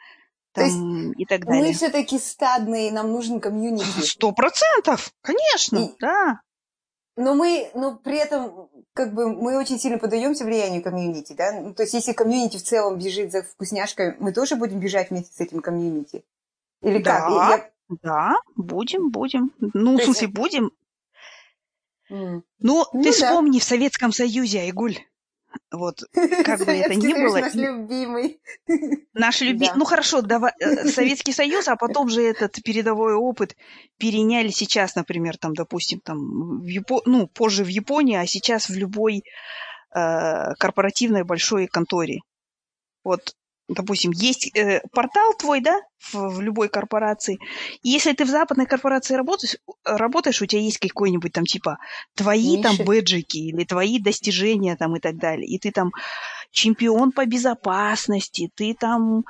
[0.54, 1.64] Там, есть и так далее.
[1.64, 4.06] Мы все-таки стадные, нам нужен комьюнити.
[4.06, 6.40] Сто процентов, конечно, и, да.
[7.22, 11.52] Но мы, но при этом, как бы, мы очень сильно поддаемся влиянию комьюнити, да?
[11.54, 15.34] Ну, то есть, если комьюнити в целом бежит за вкусняшкой, мы тоже будем бежать вместе
[15.34, 16.26] с этим комьюнити?
[16.82, 17.72] Или да, как?
[17.90, 17.98] Я...
[18.02, 19.52] Да, будем, будем.
[19.60, 20.38] Ну, то в смысле, есть...
[20.38, 20.72] будем.
[22.10, 22.42] Mm.
[22.60, 23.12] Ну, ну, ты да.
[23.12, 24.98] вспомни в Советском Союзе, Айгуль.
[25.72, 26.04] Вот,
[26.46, 27.40] как бы это ни было.
[27.40, 28.40] наш любимый.
[29.14, 29.68] Наш любимый.
[29.68, 29.76] Да.
[29.76, 33.56] Ну хорошо, давай, э, Советский Союз, а потом же этот передовой опыт
[33.98, 37.02] переняли сейчас, например, там, допустим, там, в Япо...
[37.06, 39.24] ну, позже в Японии, а сейчас в любой
[39.96, 42.20] э, корпоративной большой конторе.
[43.04, 43.34] Вот
[43.74, 47.40] допустим, есть э, портал твой, да, в, в любой корпорации.
[47.84, 51.78] И если ты в западной корпорации работаешь, работаешь, у тебя есть какой-нибудь там типа
[52.16, 52.64] твои Ниши.
[52.64, 55.48] там бэджики или твои достижения там и так далее.
[55.48, 55.92] И ты там
[56.52, 59.24] чемпион по безопасности, ты там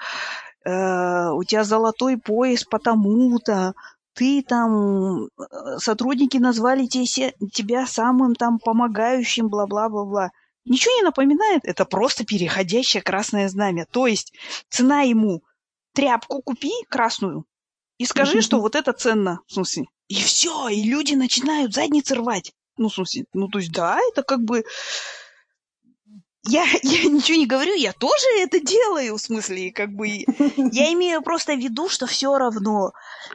[0.65, 3.73] э, у тебя золотой пояс потому-то,
[4.13, 5.27] ты там, э,
[5.77, 10.31] сотрудники назвали тебе, тебя самым там помогающим, бла-бла-бла-бла.
[10.65, 11.65] Ничего не напоминает?
[11.65, 13.87] Это просто переходящее красное знамя.
[13.91, 14.33] То есть
[14.69, 15.43] цена ему
[15.93, 17.45] тряпку купи красную
[17.97, 19.41] и скажи, что вот это ценно.
[19.47, 22.51] В смысле, и все, и люди начинают задницы рвать.
[22.77, 24.63] Ну, в смысле, ну, то есть, да, это как бы
[26.43, 30.07] я, я ничего не говорю, я тоже это делаю, в смысле, как бы,
[30.57, 32.93] я имею просто в виду, что все равно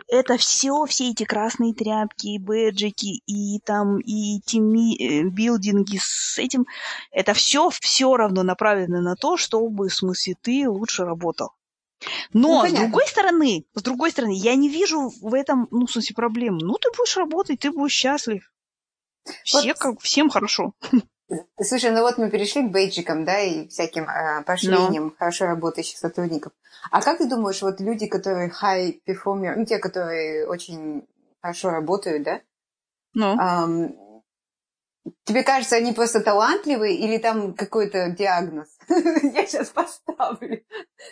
[0.08, 6.66] это все, все эти красные тряпки, бэджики и там, и теми, э, билдинги с этим,
[7.10, 11.50] это все, все равно направлено на то, чтобы, в смысле, ты лучше работал.
[12.32, 15.90] Но, ну, с другой стороны, с другой стороны, я не вижу в этом, ну, в
[15.90, 16.58] смысле, проблем.
[16.58, 18.52] Ну, ты будешь работать, ты будешь счастлив.
[19.44, 19.78] Все, вот.
[19.78, 20.74] как, всем хорошо.
[21.60, 25.16] Слушай, ну вот мы перешли к бейджикам, да, и всяким э, поощрениям no.
[25.18, 26.52] хорошо работающих сотрудников.
[26.90, 31.06] А как ты думаешь, вот люди, которые high performer, ну, те, которые очень
[31.40, 32.40] хорошо работают, да?
[33.14, 33.36] Ну.
[33.40, 33.96] Эм,
[35.24, 38.68] тебе кажется, они просто талантливые или там какой-то диагноз?
[38.88, 40.62] Я сейчас поставлю.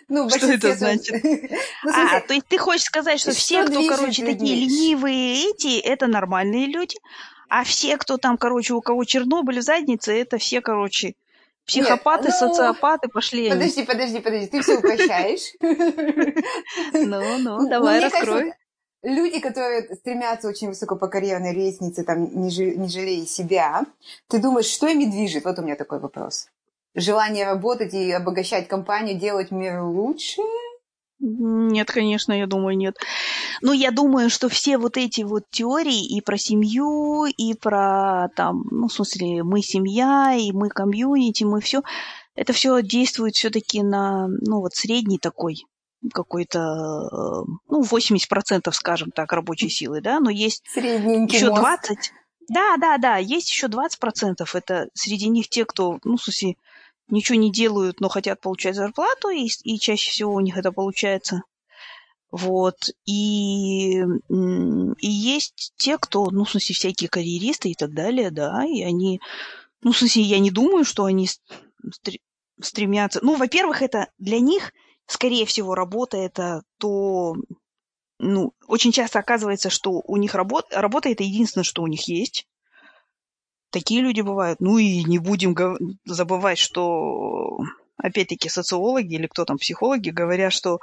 [0.09, 1.25] Ну, что это значит?
[1.85, 5.81] ну, а, то есть ты хочешь сказать, что, что все, кто, короче, такие ленивые эти,
[5.81, 6.99] это нормальные люди,
[7.49, 11.15] а все, кто там, короче, у кого Чернобыль в заднице, это все, короче,
[11.67, 12.49] психопаты, Нет, ну...
[12.49, 13.51] социопаты пошли.
[13.51, 15.53] Подожди, подожди, подожди, ты все упрощаешь.
[16.93, 18.53] Ну, ну, давай раскрой.
[19.03, 23.85] Люди, которые стремятся очень высоко по карьерной лестнице, там, не, не жалея себя,
[24.29, 25.45] ты думаешь, что ими движет?
[25.45, 26.49] Вот у меня такой вопрос.
[26.95, 30.41] Желание работать и обогащать компанию, делать мир лучше–
[31.21, 32.97] нет, конечно, я думаю, нет.
[33.63, 38.65] Ну, я думаю, что все вот эти вот теории и про семью, и про там,
[38.71, 41.83] ну, в смысле, мы семья, и мы комьюнити, мы все,
[42.35, 45.65] это все действует все-таки на, ну, вот средний такой
[46.13, 51.79] какой-то, э, ну, 80%, скажем так, рабочей силы, да, но есть Средненький еще 20%.
[52.49, 54.45] Да, да, да, есть еще 20%.
[54.53, 56.57] Это среди них те, кто, ну, в смысле,
[57.09, 61.43] ничего не делают, но хотят получать зарплату, и, и чаще всего у них это получается.
[62.31, 62.91] Вот.
[63.07, 68.83] И, и есть те, кто, ну, в смысле, всякие карьеристы и так далее, да, и
[68.83, 69.21] они,
[69.83, 71.29] ну, в смысле, я не думаю, что они
[72.61, 73.21] стремятся.
[73.23, 74.73] Ну, во-первых, это для них,
[75.07, 77.37] скорее всего, работа это то,
[78.19, 82.49] ну, очень часто оказывается, что у них работа, работа это единственное, что у них есть.
[83.75, 84.61] Такие люди бывают.
[84.61, 85.57] Ну и не будем
[86.05, 87.59] забывать, что
[87.97, 90.79] опять-таки социологи или кто там, психологи говорят, что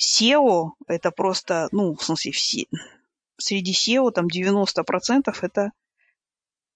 [0.00, 2.66] SEO это просто, ну, в смысле, все,
[3.36, 5.72] среди SEO там 90% это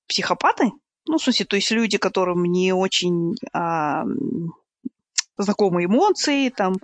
[0.09, 0.73] психопаты.
[1.07, 4.03] Ну, в смысле, то есть люди, которым не очень а,
[5.39, 6.75] знакомы эмоции, там,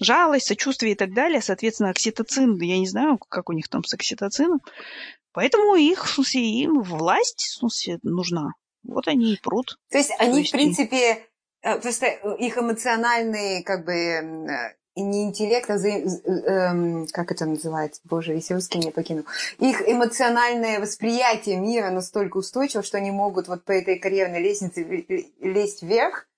[0.00, 1.40] жалость, сочувствие и так далее.
[1.40, 4.62] Соответственно, окситоцин, я не знаю, как у них там с окситоцином,
[5.34, 8.52] Поэтому их, в смысле, им власть, в смысле, нужна.
[8.84, 9.78] Вот они и прут.
[9.90, 11.24] То есть они, То есть в принципе,
[11.62, 11.80] и...
[11.82, 12.06] просто
[12.38, 18.54] их эмоциональный, как бы, э, не интеллект, а за, э, как это называется, боже, если
[18.54, 19.24] русский не покинул,
[19.58, 24.82] их эмоциональное восприятие мира настолько устойчиво, что они могут вот по этой карьерной лестнице
[25.40, 26.28] лезть вверх,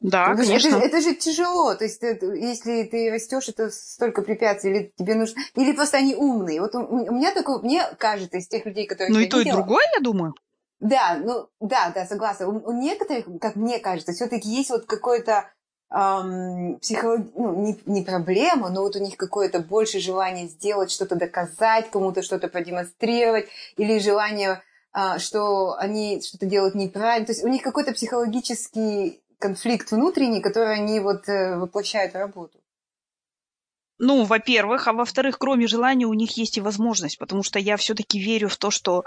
[0.00, 0.68] да, ну, конечно.
[0.68, 1.74] Это, это же тяжело.
[1.74, 5.40] То есть, это, если ты растешь, это столько препятствий, или тебе нужно.
[5.54, 6.60] Или просто они умные.
[6.60, 9.14] Вот у, у меня такое, мне кажется, из тех людей, которые.
[9.14, 10.34] Ну и то, видела, и другое, я думаю.
[10.80, 12.48] Да, ну да, да, согласна.
[12.48, 15.50] У, у некоторых, как мне кажется, все-таки есть вот какое-то
[15.90, 17.22] эм, психолог...
[17.34, 22.22] ну, не, не проблема, но вот у них какое-то больше желание сделать что-то, доказать, кому-то
[22.22, 23.48] что-то продемонстрировать,
[23.78, 24.62] или желание,
[24.94, 27.26] э, что они что-то делают неправильно.
[27.26, 32.60] То есть у них какой-то психологический конфликт внутренний, который они вот э, воплощают в работу?
[33.98, 38.20] Ну, во-первых, а во-вторых, кроме желания у них есть и возможность, потому что я все-таки
[38.20, 39.04] верю в то, что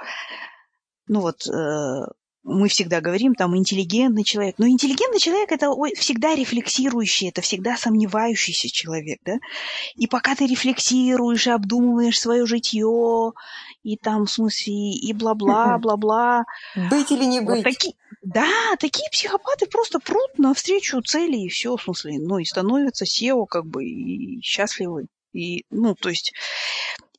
[1.08, 2.06] ну вот, э,
[2.44, 4.56] мы всегда говорим, там, интеллигентный человек.
[4.58, 9.34] Но интеллигентный человек– это всегда рефлексирующий, это всегда сомневающийся человек, да?
[9.96, 13.34] И пока ты рефлексируешь обдумываешь свое житье,
[13.84, 16.46] и там, в смысле, и бла-бла, бла-бла.
[16.76, 17.64] Быть или не быть.
[17.64, 22.46] Вот таки, да, такие психопаты просто прут навстречу цели, и все, в смысле, ну, и
[22.46, 25.08] становятся SEO, как бы, и счастливы.
[25.34, 26.34] И, ну, то есть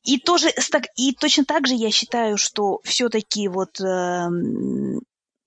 [0.03, 0.51] и тоже
[0.97, 4.27] и точно так же я считаю, что все-таки вот э,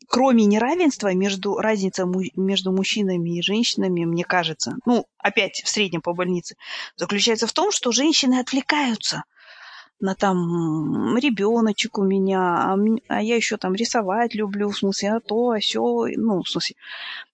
[0.09, 6.14] кроме неравенства между разница между мужчинами и женщинами, мне кажется, ну опять в среднем по
[6.14, 6.57] больнице,
[6.96, 9.24] заключается в том, что женщины отвлекаются
[10.01, 12.77] на там ребеночек у меня, а,
[13.09, 15.81] а я еще там рисовать люблю, в смысле, а то, а все,
[16.17, 16.77] ну, в смысле.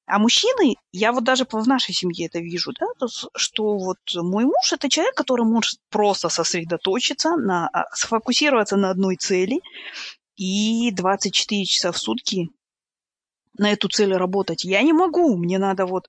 [0.07, 2.87] А мужчины, я вот даже в нашей семье это вижу, да,
[3.35, 9.17] что вот мой муж это человек, который может просто сосредоточиться, на, а, сфокусироваться на одной
[9.17, 9.61] цели
[10.37, 12.51] и 24 часа в сутки
[13.59, 14.65] на эту цель работать.
[14.65, 16.09] Я не могу, мне надо вот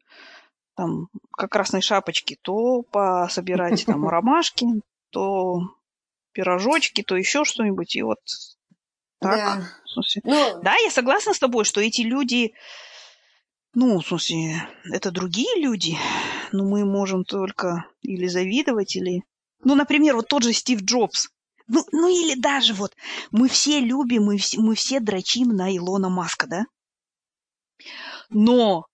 [0.75, 4.65] там, как красной шапочки, то пособирать там ромашки,
[5.11, 5.61] то
[6.33, 7.95] пирожочки, то еще что-нибудь.
[7.95, 8.19] И вот
[9.19, 9.37] так.
[9.37, 9.69] Да.
[10.23, 12.53] Ну, да, я согласна с тобой, что эти люди,
[13.73, 15.97] ну, в смысле, это другие люди,
[16.51, 19.23] но мы можем только или завидовать, или...
[19.63, 21.29] Ну, например, вот тот же Стив Джобс.
[21.67, 22.95] Ну, ну или даже вот
[23.31, 26.65] мы все любим, мы все, мы все дрочим на Илона Маска, да?
[28.29, 28.87] Но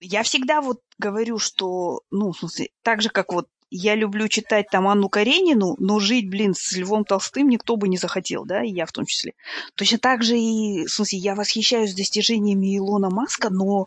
[0.00, 4.68] я всегда вот говорю, что, ну, в смысле, так же, как вот я люблю читать
[4.70, 8.70] там Анну Каренину, но жить, блин, с Львом Толстым никто бы не захотел, да, и
[8.70, 9.32] я в том числе.
[9.74, 13.86] Точно так же и, в смысле, я восхищаюсь достижениями Илона Маска, но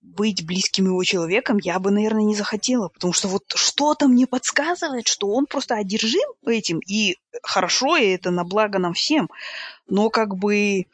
[0.00, 5.08] быть близким его человеком я бы, наверное, не захотела, потому что вот что-то мне подсказывает,
[5.08, 9.28] что он просто одержим этим, и хорошо, и это на благо нам всем,
[9.88, 10.84] но как бы,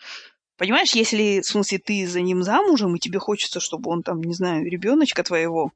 [0.56, 4.32] понимаешь, если, в смысле, ты за ним замужем, и тебе хочется, чтобы он там, не
[4.32, 5.72] знаю, ребеночка твоего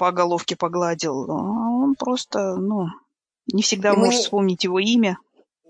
[0.00, 2.86] по головке погладил, а он просто, ну,
[3.52, 5.18] не всегда Ему можешь вспомнить его имя.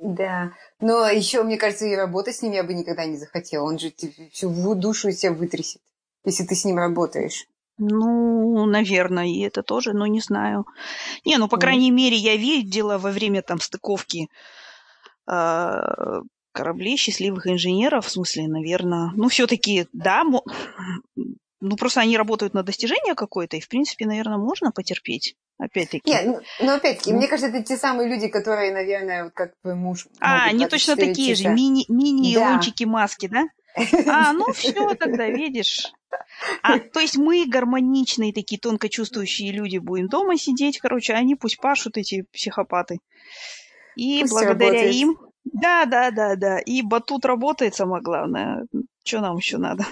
[0.01, 3.65] Да, но еще, мне кажется, и работать с ним я бы никогда не захотела.
[3.65, 3.93] Он же
[4.31, 5.83] всю душу из тебя вытрясет,
[6.25, 7.49] если ты с ним работаешь.
[7.77, 10.65] Ну, наверное, и это тоже, но не знаю.
[11.25, 11.61] Не, ну, по mm.
[11.61, 14.29] крайней мере, я видела во время там стыковки
[15.27, 16.21] э,
[16.53, 20.23] кораблей счастливых инженеров, в смысле, наверное, ну, все-таки, да,
[21.61, 25.37] ну, просто они работают на достижение какое-то, и, в принципе, наверное, можно потерпеть.
[25.59, 26.11] Опять-таки.
[26.11, 27.19] Нет, ну, ну опять-таки, ну.
[27.19, 30.07] мне кажется, это те самые люди, которые, наверное, вот как твой муж.
[30.19, 31.51] А, они точно такие часа.
[31.51, 32.91] же, мини, мини-илончики да.
[32.91, 33.45] маски, да?
[34.07, 35.93] А, ну все тогда, видишь.
[36.63, 41.59] А, то есть мы гармоничные такие тонко чувствующие люди будем дома сидеть, короче, они пусть
[41.59, 42.99] пашут, эти психопаты.
[43.97, 44.95] И пусть благодаря работает.
[44.95, 45.19] им...
[45.45, 46.59] Да, да, да, да.
[46.59, 48.67] И батут работает, самое главное.
[49.05, 49.85] Что нам еще надо?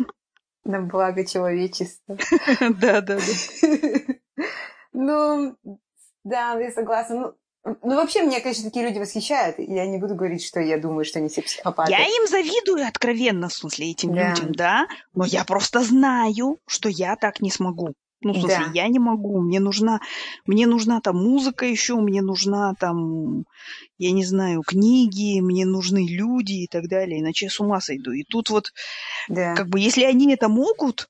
[0.65, 2.17] На благо человечества.
[2.61, 4.15] Да, да, да.
[4.93, 5.57] Ну,
[6.25, 7.15] да, я согласна.
[7.15, 7.35] Ну,
[7.83, 9.59] ну, вообще, меня, конечно, такие люди восхищают.
[9.59, 11.91] Я не буду говорить, что я думаю, что они все психопаты.
[11.91, 14.31] Я им завидую откровенно, в смысле, этим да.
[14.31, 14.87] людям, да.
[15.15, 17.95] Но я просто знаю, что я так не смогу.
[18.21, 18.71] Ну, в смысле, да.
[18.75, 19.41] я не могу.
[19.41, 20.01] Мне нужна,
[20.45, 23.45] мне нужна там музыка еще, мне нужна там,
[23.97, 28.11] я не знаю, книги, мне нужны люди и так далее, иначе я с ума сойду.
[28.11, 28.73] И тут вот,
[29.29, 29.55] да.
[29.55, 31.09] как бы, если они это могут,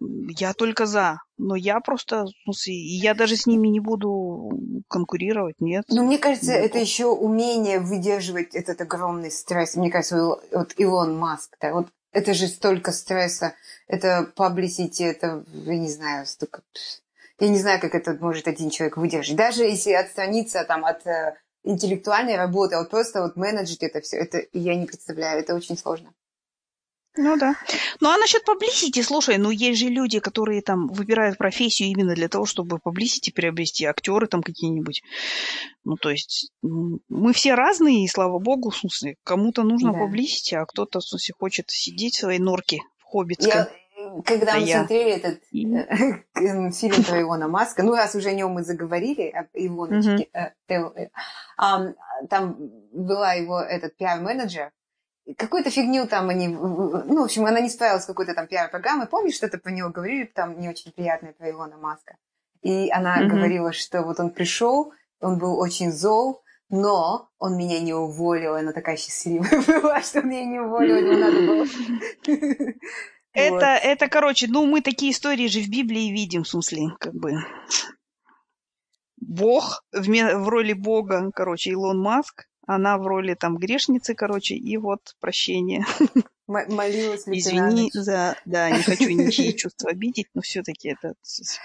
[0.00, 1.18] я только за.
[1.36, 4.50] Но я просто, в смысле, я даже с ними не буду
[4.88, 5.84] конкурировать, нет.
[5.88, 6.64] Ну, мне кажется, нет.
[6.64, 9.76] это еще умение выдерживать этот огромный стресс.
[9.76, 13.54] Мне кажется, вот Илон Маск, да, вот это же столько стресса,
[13.86, 16.62] это publicity, это, я не знаю, столько...
[17.40, 19.36] Я не знаю, как это может один человек выдержать.
[19.36, 24.18] Даже если отстраниться там от э, интеллектуальной работы, а вот просто вот менеджить это все,
[24.18, 26.14] это я не представляю, это очень сложно.
[27.16, 27.54] Ну да.
[28.00, 32.28] Ну а насчет publicity, слушай, ну есть же люди, которые там выбирают профессию именно для
[32.28, 35.02] того, чтобы publicity приобрести, актеры там какие-нибудь.
[35.84, 40.00] Ну то есть мы все разные, и слава богу, в смысле, кому-то нужно да.
[40.00, 43.48] publicity, а кто-то, в смысле, хочет сидеть в своей норке в Хоббитской.
[43.48, 43.68] Я,
[44.24, 44.78] когда а мы я...
[44.78, 45.64] смотрели этот и...
[46.72, 50.50] фильм про Илона Маска, ну раз уже о нем мы заговорили, об Илоночке, mm-hmm.
[50.68, 51.10] э,
[51.58, 51.94] э,
[52.28, 52.56] там
[52.92, 54.72] была его этот пиар-менеджер,
[55.36, 56.48] какую-то фигню там они...
[56.48, 59.06] Ну, в общем, она не справилась с какой-то там пиар-программой.
[59.06, 62.16] Помнишь, что-то про него говорили там не очень приятное про Илона Маска?
[62.62, 63.28] И она mm-hmm.
[63.28, 68.60] говорила, что вот он пришел, он был очень зол, но он меня не уволил, и
[68.60, 71.66] она такая счастливая была, что он меня не уволил, ему надо было.
[73.34, 77.34] Это, это, короче, ну, мы такие истории же в Библии видим, в смысле, как бы...
[79.16, 84.76] Бог в, в роли Бога, короче, Илон Маск, Она в роли там грешницы, короче, и
[84.76, 85.84] вот прощение.
[86.46, 88.36] Молилась ли Извини за...
[88.44, 91.14] Да, не хочу ничьи чувства обидеть, но все-таки это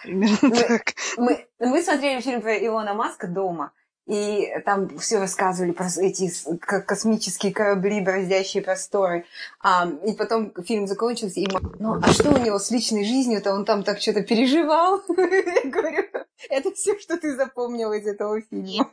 [0.04, 0.94] примерно мы, так.
[1.18, 3.74] Мы, мы смотрели фильм про Илона Маска дома,
[4.10, 6.32] и там все рассказывали про эти
[6.66, 9.26] космические корабли, бороздящие просторы.
[9.62, 11.48] А, и потом фильм закончился, и
[11.78, 13.54] ну, а что у него с личной жизнью-то?
[13.54, 15.04] Он там так что-то переживал.
[15.10, 16.04] Я говорю,
[16.50, 18.90] это все, что ты запомнила из этого фильма.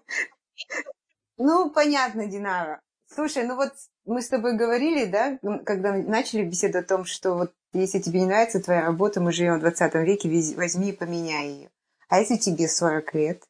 [1.38, 2.80] Ну, понятно, Динара.
[3.08, 3.72] Слушай, ну вот
[4.04, 8.26] мы с тобой говорили, да, когда начали беседу о том, что вот если тебе не
[8.26, 11.70] нравится твоя работа, мы живем в 20 веке, возьми и поменяй ее.
[12.08, 13.44] А если тебе 40 лет,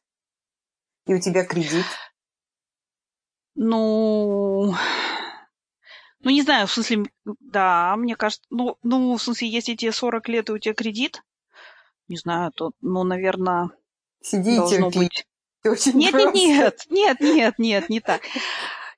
[1.05, 1.85] и у тебя кредит?
[3.55, 4.75] Ну,
[6.19, 7.05] ну не знаю, в смысле,
[7.39, 11.23] да, мне кажется, ну, ну в смысле, если тебе 40 лет и у тебя кредит,
[12.07, 13.71] не знаю, то, ну, наверное,
[14.21, 15.25] Сиди должно быть.
[15.67, 16.31] Очень нет, просто.
[16.31, 18.21] нет, нет, нет, нет, нет, не так.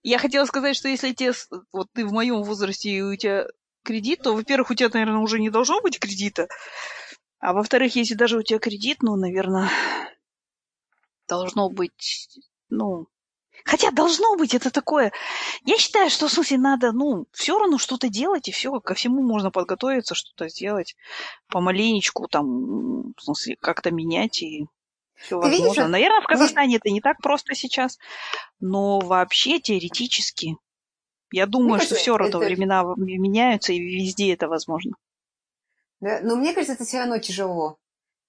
[0.03, 1.34] Я хотела сказать, что если тебе,
[1.74, 3.47] вот ты в моем возрасте и у тебя
[3.84, 6.47] кредит, то, во-первых, у тебя, наверное, уже не должно быть кредита.
[7.39, 9.70] А во-вторых, если даже у тебя кредит, ну, наверное,
[11.28, 12.30] должно быть,
[12.70, 13.07] ну,
[13.65, 15.11] Хотя должно быть это такое.
[15.65, 19.22] Я считаю, что в смысле надо, ну, все равно что-то делать, и все, ко всему
[19.22, 20.95] можно подготовиться, что-то сделать
[21.49, 24.67] помаленечку, там, в смысле, как-то менять и
[25.20, 25.70] все возможно.
[25.70, 27.97] Видишь, Наверное, в Казахстане это не так просто сейчас,
[28.59, 30.55] но вообще теоретически,
[31.32, 32.45] я думаю, мне что все равно это...
[32.45, 34.93] времена меняются, и везде это возможно.
[35.99, 37.78] Да, но мне кажется, это все равно тяжело,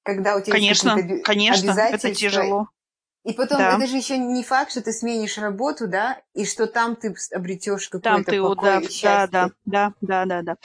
[0.02, 2.68] когда у тебя конечно, есть конечно, это тяжело.
[3.22, 3.76] И потом, да.
[3.76, 7.88] это же еще не факт, что ты сменишь работу, да, и что там ты обретешь
[7.88, 9.28] какой-то там ты, покой да, и счастье.
[9.30, 10.56] Да, да, да, да, да.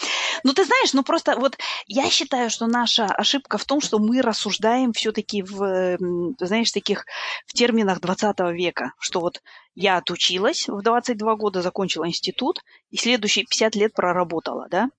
[0.44, 1.58] Ну, ты знаешь, ну просто вот
[1.88, 5.98] я считаю, что наша ошибка в том, что мы рассуждаем все-таки в,
[6.40, 7.06] знаешь, таких
[7.46, 9.42] в терминах 20 века, что вот
[9.76, 14.90] я отучилась в 22 года, закончила институт, и следующие 50 лет проработала, да,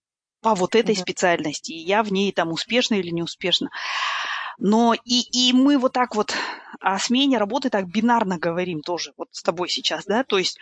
[0.42, 1.00] по вот этой mm-hmm.
[1.00, 3.70] специальности, и я в ней там успешна или не успешна.
[4.58, 6.34] Но и, и мы вот так вот
[6.80, 10.58] о смене работы так бинарно говорим тоже, вот с тобой сейчас, да, то есть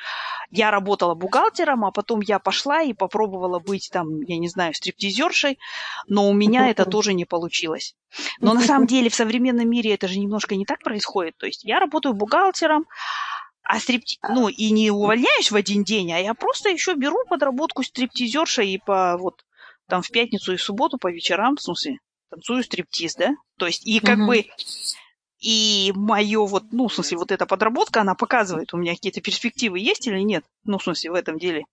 [0.51, 5.59] я работала бухгалтером, а потом я пошла и попробовала быть там, я не знаю, стриптизершей,
[6.09, 7.95] но у меня это тоже не получилось.
[8.41, 11.65] Но на самом деле в современном мире это же немножко не так происходит, то есть
[11.65, 12.87] я работаю бухгалтером,
[13.63, 14.19] а стрипти...
[14.29, 18.79] ну, и не увольняюсь в один день, а я просто еще беру подработку стриптизершей и
[18.79, 19.45] по вот
[19.89, 21.99] там в пятницу и в субботу по вечерам, в смысле,
[22.35, 23.35] танцую стриптиз, да?
[23.59, 24.27] То есть, и как угу.
[24.27, 24.45] бы,
[25.41, 29.79] и мое вот, ну, в смысле, вот эта подработка, она показывает, у меня какие-то перспективы
[29.79, 31.65] есть или нет, ну, в смысле, в этом деле.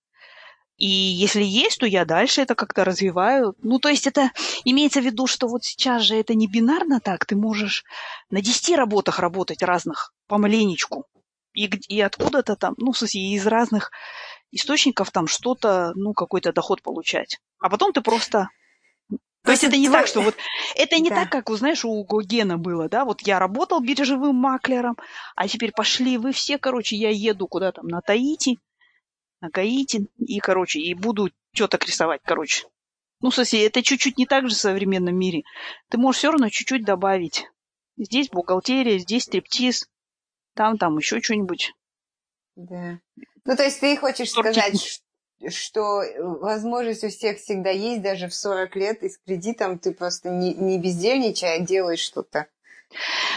[0.78, 3.56] И если есть, то я дальше это как-то развиваю.
[3.62, 4.32] Ну, то есть это
[4.66, 7.84] имеется в виду, что вот сейчас же это не бинарно так, ты можешь
[8.32, 11.06] на 10 работах работать разных, помаленечку.
[11.54, 13.92] И, и откуда-то там, ну, в смысле, из разных
[14.52, 17.40] источников там что-то, ну, какой-то доход получать.
[17.60, 18.50] А потом ты просто
[19.44, 20.36] то есть это не так, что вот
[20.76, 24.98] это не так, как, знаешь, у Гогена было, да, вот я работал биржевым маклером,
[25.36, 28.60] а теперь пошли вы все, короче, я еду куда там на Таити,
[29.42, 32.68] на Гаити, и, короче, и буду что-то рисовать, короче.
[33.22, 35.44] Ну, соси, это чуть-чуть не так же в современном мире.
[35.90, 37.48] Ты можешь все равно чуть-чуть добавить.
[37.98, 39.88] Здесь бухгалтерия, здесь стриптиз,
[40.56, 41.74] там, там еще что-нибудь.
[42.56, 43.00] Да.
[43.46, 45.01] Ну, то есть ты хочешь сказать,
[45.50, 49.92] что э, возможность у всех всегда есть, даже в 40 лет, и с кредитом ты
[49.94, 52.48] просто не, не бездельничай, а делаешь что-то.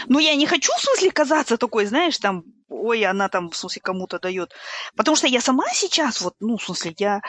[0.07, 3.81] Ну, я не хочу, в смысле, казаться такой, знаешь, там, ой, она там, в смысле,
[3.81, 4.53] кому-то дает.
[4.95, 7.21] Потому что я сама сейчас, вот, ну, в смысле, я,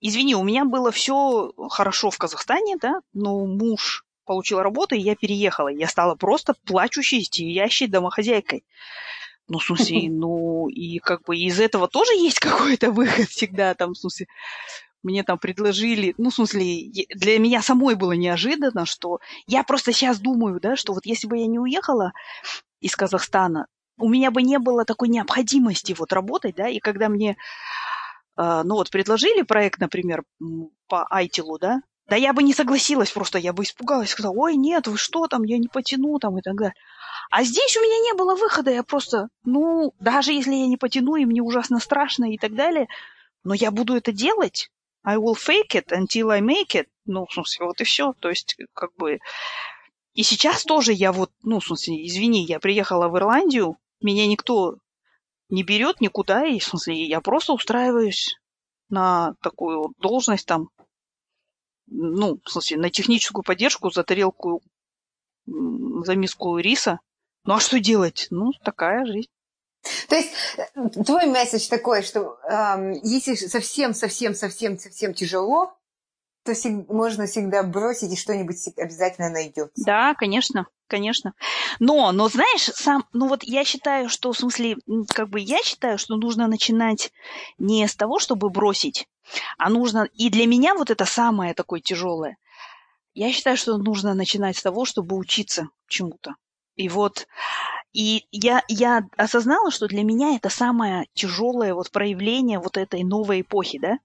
[0.00, 5.14] извини, у меня было все хорошо в Казахстане, да, но муж получил работу, и я
[5.14, 5.68] переехала.
[5.68, 8.64] Я стала просто плачущей, истерящей домохозяйкой.
[9.48, 13.92] Ну, в смысле, ну, и как бы из этого тоже есть какой-то выход всегда, там,
[13.92, 14.26] в смысле,
[15.02, 20.18] мне там предложили, ну, в смысле, для меня самой было неожиданно, что я просто сейчас
[20.18, 22.12] думаю, да, что вот если бы я не уехала
[22.80, 23.66] из Казахстана,
[23.98, 27.36] у меня бы не было такой необходимости вот работать, да, и когда мне,
[28.36, 30.24] э, ну, вот предложили проект, например,
[30.88, 34.86] по Айтилу, да, да я бы не согласилась просто, я бы испугалась, сказала, ой, нет,
[34.86, 36.74] вы что там, я не потяну там и так далее.
[37.30, 41.16] А здесь у меня не было выхода, я просто, ну, даже если я не потяну,
[41.16, 42.88] и мне ужасно страшно и так далее,
[43.42, 44.70] но я буду это делать.
[45.04, 46.86] I will fake it until I make it.
[47.04, 48.14] Ну, в смысле, вот и все.
[48.20, 49.18] То есть, как бы...
[50.14, 54.76] И сейчас тоже я вот, ну, в смысле, извини, я приехала в Ирландию, меня никто
[55.50, 58.36] не берет никуда, и, в смысле, я просто устраиваюсь
[58.88, 60.68] на такую должность там,
[61.86, 64.62] ну, в смысле, на техническую поддержку за тарелку,
[65.46, 67.00] за миску риса.
[67.44, 68.28] Ну а что делать?
[68.30, 69.28] Ну, такая жизнь.
[70.08, 75.76] То есть э, твой месседж такой, что эм, если совсем-совсем-совсем совсем тяжело,
[76.44, 79.82] то всег- можно всегда бросить, и что-нибудь обязательно найдется.
[79.84, 81.32] Да, конечно, конечно.
[81.80, 84.76] Но, но знаешь, сам, ну вот я считаю, что, в смысле,
[85.08, 87.12] как бы я считаю, что нужно начинать
[87.58, 89.08] не с того, чтобы бросить,
[89.56, 92.36] а нужно, и для меня вот это самое такое тяжелое.
[93.14, 96.34] Я считаю, что нужно начинать с того, чтобы учиться чему-то.
[96.76, 97.26] И вот
[97.92, 103.42] и я, я осознала, что для меня это самое тяжелое вот проявление вот этой новой
[103.42, 103.98] эпохи, да,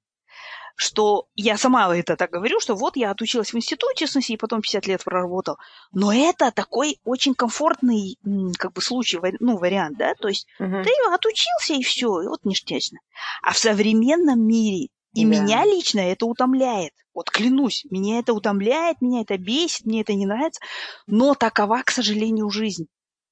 [0.79, 4.61] что я сама это так говорю, что вот я отучилась в институте, смысле, и потом
[4.61, 5.57] 50 лет проработал.
[5.91, 8.17] Но это такой очень комфортный,
[8.57, 10.83] как бы, случай, ну, вариант, да, то есть uh-huh.
[10.83, 12.99] ты отучился и все, и вот ништячно.
[13.43, 15.29] А в современном мире и да.
[15.29, 16.93] меня лично это утомляет.
[17.13, 20.61] Вот клянусь, меня это утомляет, меня это бесит, мне это не нравится.
[21.07, 22.87] Но такова, к сожалению, жизнь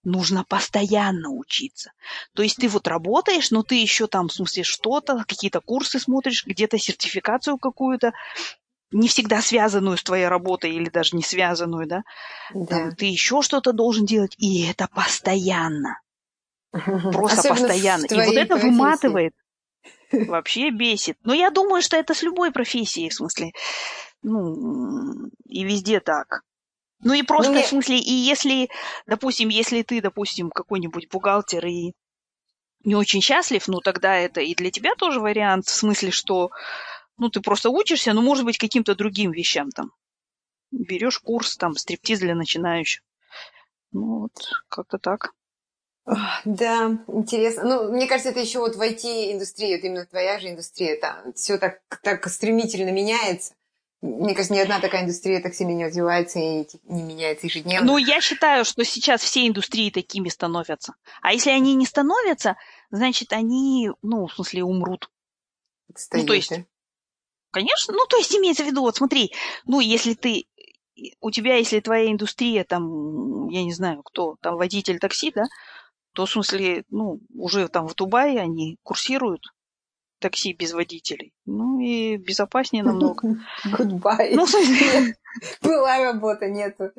[0.07, 1.91] нужно постоянно учиться.
[2.33, 6.45] То есть ты вот работаешь, но ты еще там, в смысле, что-то, какие-то курсы смотришь,
[6.45, 8.13] где-то сертификацию какую-то,
[8.91, 12.03] не всегда связанную с твоей работой или даже не связанную, да?
[12.53, 12.65] да.
[12.65, 15.99] Там, ты еще что-то должен делать, и это постоянно.
[16.71, 18.05] Просто Особенно постоянно.
[18.05, 18.69] И вот это профессии.
[18.69, 19.33] выматывает.
[20.11, 21.17] Вообще бесит.
[21.23, 23.51] Но я думаю, что это с любой профессией, в смысле.
[24.23, 26.43] Ну, и везде так.
[26.99, 28.69] Ну и просто, ну, в смысле, и если,
[29.05, 31.93] допустим, если ты, допустим, какой-нибудь бухгалтер и
[32.83, 36.49] не очень счастлив, ну тогда это и для тебя тоже вариант, в смысле, что
[37.17, 39.91] ну ты просто учишься, ну может быть каким-то другим вещам там.
[40.71, 43.03] Берешь курс там стриптиз для начинающих.
[43.91, 44.31] Ну вот,
[44.69, 45.33] как-то так.
[46.45, 47.63] Да, интересно.
[47.63, 51.57] Ну, мне кажется, это еще вот в IT-индустрии, это именно твоя же индустрия, там все
[51.57, 53.53] так, так стремительно меняется.
[54.01, 57.87] Мне кажется, ни одна такая индустрия так сильно не развивается и не меняется ежедневно.
[57.87, 60.93] Ну, я считаю, что сейчас все индустрии такими становятся.
[61.21, 62.57] А если они не становятся,
[62.91, 65.09] значит, они, ну, в смысле, умрут.
[65.91, 66.53] Кстати, ну, то есть,
[67.49, 69.33] конечно, ну, то есть имеется в виду, вот смотри,
[69.65, 70.45] ну, если ты,
[71.19, 75.45] у тебя, если твоя индустрия, там, я не знаю, кто, там, водитель такси, да,
[76.13, 79.41] то, в смысле, ну, уже там в Дубае они курсируют,
[80.19, 81.33] такси без водителей.
[81.45, 83.37] Ну и безопаснее намного.
[83.65, 84.31] Goodbye.
[84.33, 84.45] Ну,
[85.61, 86.91] Была работа, нету.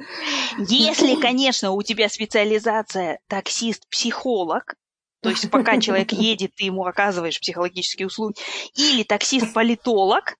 [0.58, 4.74] Если, конечно, у тебя специализация таксист-психолог,
[5.20, 8.36] то есть пока человек едет, ты ему оказываешь психологические услуги,
[8.74, 10.36] или таксист-политолог,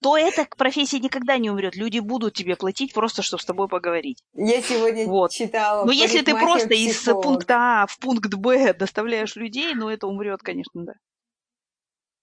[0.00, 1.76] то эта профессия никогда не умрет.
[1.76, 4.22] Люди будут тебе платить просто, чтобы с тобой поговорить.
[4.34, 5.32] Я сегодня вот.
[5.32, 5.84] читала.
[5.84, 10.40] Но если ты просто из пункта А в пункт Б доставляешь людей, ну это умрет,
[10.42, 10.92] конечно, да.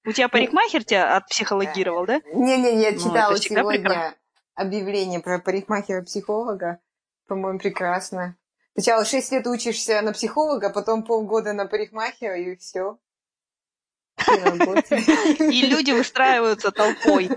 [0.06, 2.22] У тебя парикмахер тебя отпсихологировал, да?
[2.34, 4.18] Не-не-не, я ну, читала ну, сегодня прекрасно.
[4.56, 6.80] объявление про парикмахера-психолога.
[7.28, 8.36] По-моему, прекрасно.
[8.74, 12.97] Сначала 6 лет учишься на психолога, потом полгода на парикмахера, и все.
[15.39, 17.30] И люди выстраиваются толпой.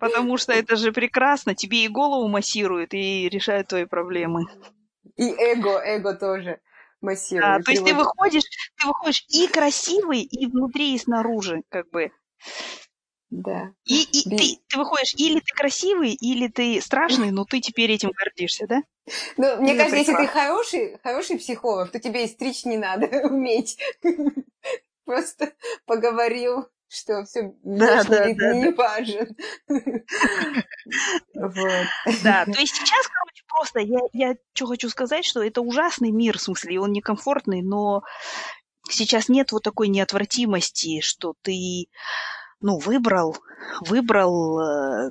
[0.00, 1.54] Потому что это же прекрасно.
[1.54, 4.46] Тебе и голову массируют, и решают твои проблемы.
[5.16, 6.60] И эго, эго тоже
[7.00, 7.60] массирует.
[7.60, 8.44] А, то есть ты выходишь,
[8.78, 12.12] ты выходишь и красивый, и внутри, и снаружи, как бы.
[13.30, 13.72] Да.
[13.84, 18.10] И, и ты, ты выходишь, или ты красивый, или ты страшный, но ты теперь этим
[18.10, 18.82] гордишься, да?
[19.36, 23.78] Ну, мне кажется, если ты хороший, хороший психолог, то тебе и стричь не надо уметь.
[25.04, 25.52] Просто
[25.86, 28.76] поговорил, что все да, да, да, не да.
[28.76, 29.36] важен.
[31.34, 36.36] Да, то есть сейчас, короче, просто я, я что хочу сказать, что это ужасный мир,
[36.38, 38.02] в смысле, он некомфортный, но
[38.88, 41.86] сейчас нет вот такой неотвратимости, что ты,
[42.60, 43.36] ну, выбрал,
[43.82, 45.10] выбрал э,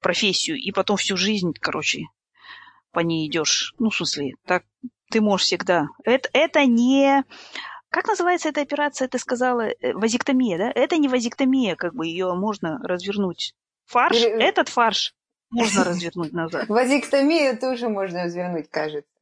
[0.00, 2.04] профессию, и потом всю жизнь, короче,
[2.92, 3.74] по ней идешь.
[3.78, 4.64] Ну, в смысле, так
[5.10, 5.86] ты можешь всегда.
[6.04, 7.24] Это, это не
[7.92, 10.72] как называется эта операция, ты сказала, э, вазектомия, да?
[10.74, 13.54] Это не вазектомия, как бы ее можно развернуть.
[13.84, 14.42] Фарш, Или...
[14.42, 15.14] этот фарш
[15.50, 16.68] можно развернуть назад.
[16.68, 19.12] Вазектомию тоже можно развернуть, кажется.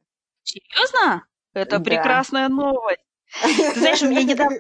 [0.44, 1.26] Серьезно?
[1.52, 1.84] Это да.
[1.84, 3.00] прекрасная новость.
[3.42, 4.56] Ты знаешь, у меня недавно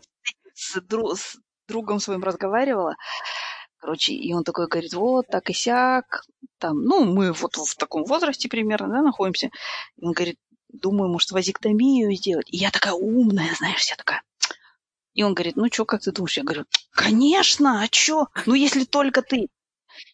[0.54, 1.14] с, дру...
[1.14, 1.36] с
[1.68, 2.96] другом своим разговаривала,
[3.76, 6.24] короче, и он такой говорит, вот, так и сяк,
[6.56, 9.50] там, ну, мы вот в таком возрасте примерно, да, находимся.
[9.96, 10.38] И он говорит,
[10.72, 12.48] думаю, может, вазектомию сделать.
[12.50, 14.22] И я такая умная, знаешь, я такая...
[15.12, 16.36] И он говорит, ну что, как ты думаешь?
[16.36, 18.28] Я говорю, конечно, а что?
[18.46, 19.48] Ну если только ты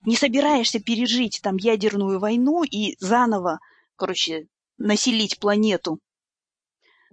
[0.04, 3.61] не собираешься пережить там ядерную войну и заново,
[3.96, 4.46] короче,
[4.78, 5.98] населить планету.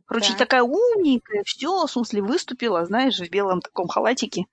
[0.06, 0.39] Короче, да.
[0.39, 4.46] такая умненькая, все, в смысле, выступила, знаешь, в белом таком халатике.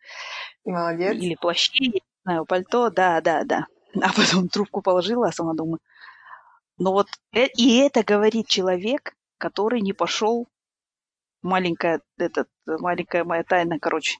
[0.64, 1.14] Молодец.
[1.16, 3.66] Или плаще, не знаю, пальто, да, да, да.
[4.00, 5.80] А потом трубку положила, а сама думаю,
[6.80, 10.48] но вот э, и это говорит человек, который не пошел
[11.42, 14.16] маленькая, этот, маленькая моя тайна, короче.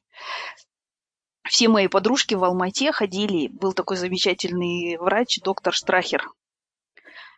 [1.49, 6.31] Все мои подружки в Алмате ходили, был такой замечательный врач, доктор Штрахер.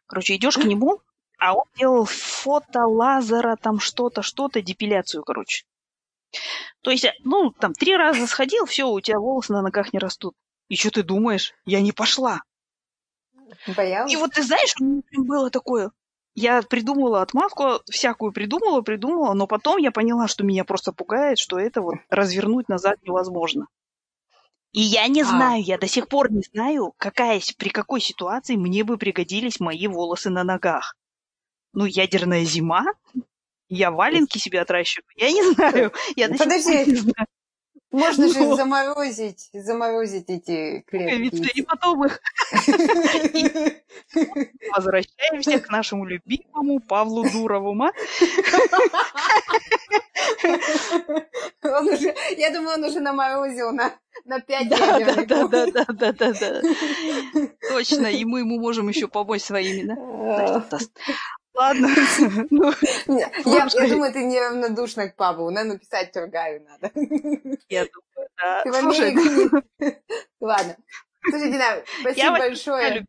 [0.07, 1.01] Короче, идешь к нему,
[1.39, 5.64] а он делал фото лазера, там что-то, что-то, депиляцию, короче.
[6.81, 10.35] То есть, ну, там, три раза сходил, все, у тебя волосы на ногах не растут.
[10.68, 11.55] И что ты думаешь?
[11.64, 12.43] Я не пошла.
[13.76, 14.12] Боялась?
[14.12, 15.90] И вот ты знаешь, у меня было такое,
[16.34, 21.59] я придумала отмазку, всякую придумала, придумала, но потом я поняла, что меня просто пугает, что
[21.59, 23.66] это вот развернуть назад невозможно.
[24.72, 25.24] И я не А.
[25.26, 29.86] знаю, я до сих пор не знаю, какая, при какой ситуации мне бы пригодились мои
[29.86, 30.94] волосы на ногах.
[31.74, 32.86] Ну, ядерная зима?
[33.68, 35.07] Я валенки себе отращиваю?
[35.16, 35.92] Я не знаю.
[36.16, 36.90] Я до сих пор Подожди.
[36.90, 37.26] не знаю.
[37.93, 38.57] Можно же Ну.
[38.57, 41.62] заморозить, заморозить эти Пуговицы, И клетки.
[41.62, 42.20] потом их
[44.74, 47.72] возвращаемся к нашему любимому Павлу Дурову.
[51.62, 53.93] Он уже, я думаю, он уже наморозил на,
[54.24, 55.51] на 5 Да, да, ядерных да, бомб.
[55.51, 57.49] да, да, да, да, да.
[57.70, 60.80] Точно, и мы ему можем еще помочь своими, да?
[61.55, 61.88] Ладно.
[62.50, 62.72] Ну,
[63.07, 65.50] Не, Я, думаю, ты неравнодушна к Павлу.
[65.50, 66.90] Надо написать Тургаю надо.
[67.68, 68.62] я думаю, да.
[68.62, 69.96] Ты в Слушай, Америку не-
[70.40, 70.76] Ладно.
[71.28, 73.07] Слушай, Дина, спасибо большое.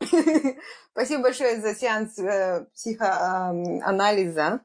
[0.92, 4.60] Спасибо большое за сеанс э, психоанализа.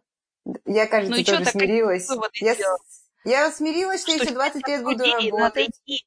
[0.65, 2.07] Я, кажется, Ну тоже смирилась.
[2.35, 2.55] Я,
[3.23, 5.69] я смирилась, что, что еще 20 лет буду людей надо работать.
[5.85, 6.05] идти,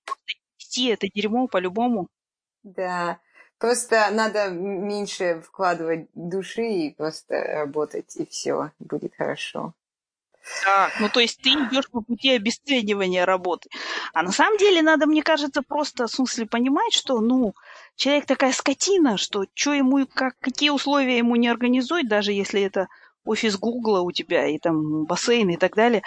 [0.59, 2.09] идти это дерьмо по-любому.
[2.63, 3.19] Да.
[3.65, 9.73] Просто надо меньше вкладывать души и просто работать, и все будет хорошо.
[10.65, 13.71] Так, ну то есть ты идешь по пути обесценивания работы.
[14.13, 17.55] А на самом деле надо, мне кажется, просто в смысле понимать, что, ну,
[17.97, 22.89] человек такая скотина, что что ему, как, какие условия ему не организуют, даже если это
[23.25, 26.03] офис Гугла у тебя и там бассейн и так далее,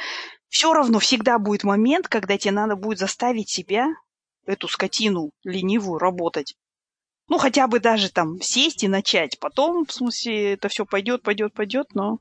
[0.48, 3.96] все равно всегда будет момент, когда тебе надо будет заставить себя,
[4.46, 6.56] эту скотину ленивую, работать.
[7.30, 9.40] Ну, хотя бы даже там сесть и начать.
[9.40, 12.20] Потом, в смысле, это все пойдет, пойдет, пойдет, но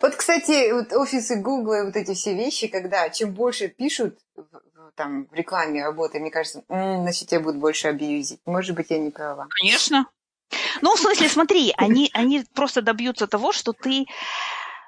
[0.00, 4.18] Вот, кстати, вот офисы Гугла и вот эти все вещи, когда чем больше пишут
[4.94, 8.40] там, в рекламе работы, мне кажется, «М, значит, тебя будут больше абьюзить.
[8.46, 9.48] Может быть, я не права.
[9.60, 10.06] Конечно.
[10.82, 14.06] Ну, в смысле, смотри, они, они просто добьются того, что ты...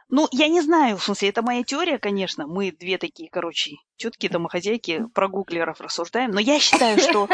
[0.09, 2.47] Ну, я не знаю, в смысле, это моя теория, конечно.
[2.47, 6.31] Мы две такие, короче, четкие домохозяйки про гуглеров рассуждаем.
[6.31, 7.29] Но я считаю, что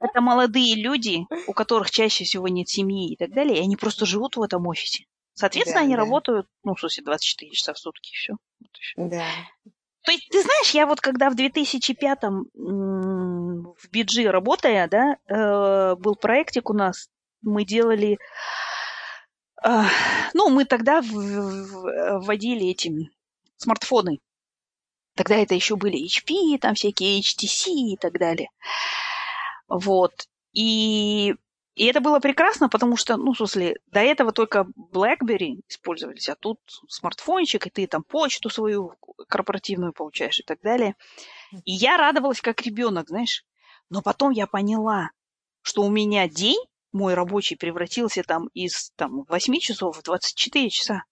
[0.00, 4.04] это молодые люди, у которых чаще всего нет семьи и так далее, и они просто
[4.04, 5.06] живут в этом офисе.
[5.34, 6.00] Соответственно, Да, они да.
[6.02, 8.34] работают, ну, в смысле, 24 часа в сутки, и все.
[8.96, 9.24] Да.
[10.04, 15.94] То есть, ты знаешь, я вот когда в 2005-м м, в Биджи работая, да, э,
[15.96, 17.08] был проектик у нас,
[17.40, 18.18] мы делали,
[20.34, 23.10] ну, мы тогда вводили эти
[23.56, 24.20] смартфоны.
[25.14, 28.48] Тогда это еще были HP, там всякие HTC и так далее.
[29.68, 30.12] Вот.
[30.52, 31.34] И,
[31.74, 36.34] и это было прекрасно, потому что, ну, в смысле, до этого только BlackBerry использовались, а
[36.34, 36.58] тут
[36.88, 38.94] смартфончик, и ты там почту свою
[39.28, 40.94] корпоративную получаешь и так далее.
[41.64, 43.44] И я радовалась как ребенок, знаешь.
[43.90, 45.10] Но потом я поняла,
[45.62, 46.60] что у меня день
[46.92, 51.02] мой рабочий превратился там из там, 8 часов в 24 часа.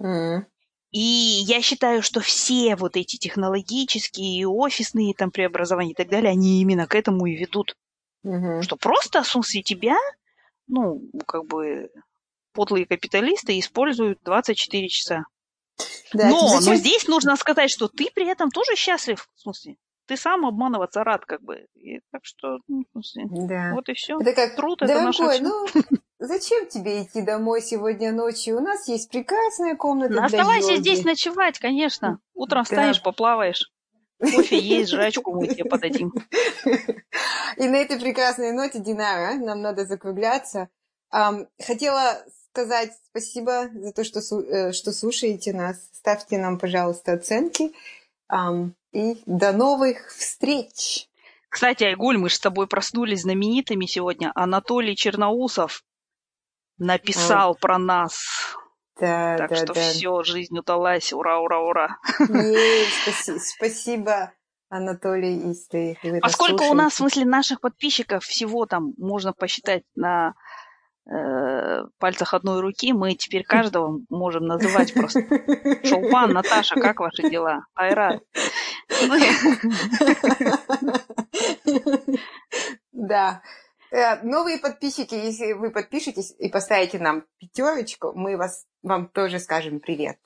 [0.00, 0.46] М.
[0.90, 6.30] И я считаю, что все вот эти технологические и офисные там преобразования и так далее,
[6.32, 7.76] они именно к этому и ведут.
[8.22, 8.62] Мгм.
[8.62, 9.96] Что просто, смысле, тебя,
[10.66, 11.90] ну, как бы,
[12.52, 15.24] подлые капиталисты используют 24 часа.
[16.12, 19.76] Да, но, зачем- но здесь нужно сказать, что ты при этом тоже счастлив, в смысле.
[20.10, 21.66] Ты сам обманываться рад, как бы.
[21.76, 22.82] И так что, ну,
[23.46, 23.70] Да.
[23.74, 24.18] вот и все.
[24.20, 25.44] Это как, Труд это дорогой, всё.
[25.44, 25.66] ну,
[26.18, 28.56] зачем тебе идти домой сегодня ночью?
[28.56, 30.80] У нас есть прекрасная комната Ну, оставайся йоги.
[30.80, 32.18] здесь ночевать, конечно.
[32.34, 32.64] Утром Да.
[32.64, 33.70] встанешь, поплаваешь.
[34.18, 36.12] Кофе есть, жрачку мы тебе подадим.
[37.56, 40.70] И на этой прекрасной ноте, Динара, нам надо закругляться.
[41.64, 45.76] Хотела сказать спасибо за то, что, э, что слушаете нас.
[45.92, 47.72] Ставьте нам, пожалуйста, оценки.
[48.28, 51.08] Ам, и до новых встреч!
[51.48, 54.30] Кстати, Айгуль, мы же с тобой проснулись знаменитыми сегодня.
[54.34, 55.82] Анатолий Черноусов
[56.78, 58.24] написал про нас.
[59.00, 59.80] Да, Так да, что да.
[59.80, 61.12] все, жизнь удалась.
[61.12, 61.98] Ура, ура, ура.
[62.28, 64.32] Ей, спаси- спасибо,
[64.70, 69.82] Анатолий, если вы нас Поскольку у нас, в смысле, наших подписчиков всего там можно посчитать
[69.96, 70.34] на
[71.10, 75.22] э, пальцах одной руки, мы теперь каждого можем называть просто.
[75.84, 77.64] Шолпан, Наташа, как ваши дела?
[77.74, 78.20] Айра.
[82.92, 83.42] Да.
[83.90, 89.80] Э, Новые подписчики, если вы подпишетесь и поставите нам пятерочку, мы вас, вам тоже скажем
[89.80, 90.18] привет.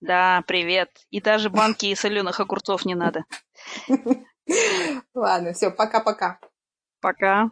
[0.00, 0.90] Да, привет.
[1.10, 3.24] И даже банки соленых огурцов не надо.
[5.14, 6.38] Ладно, все, пока-пока.
[7.00, 7.50] Пока.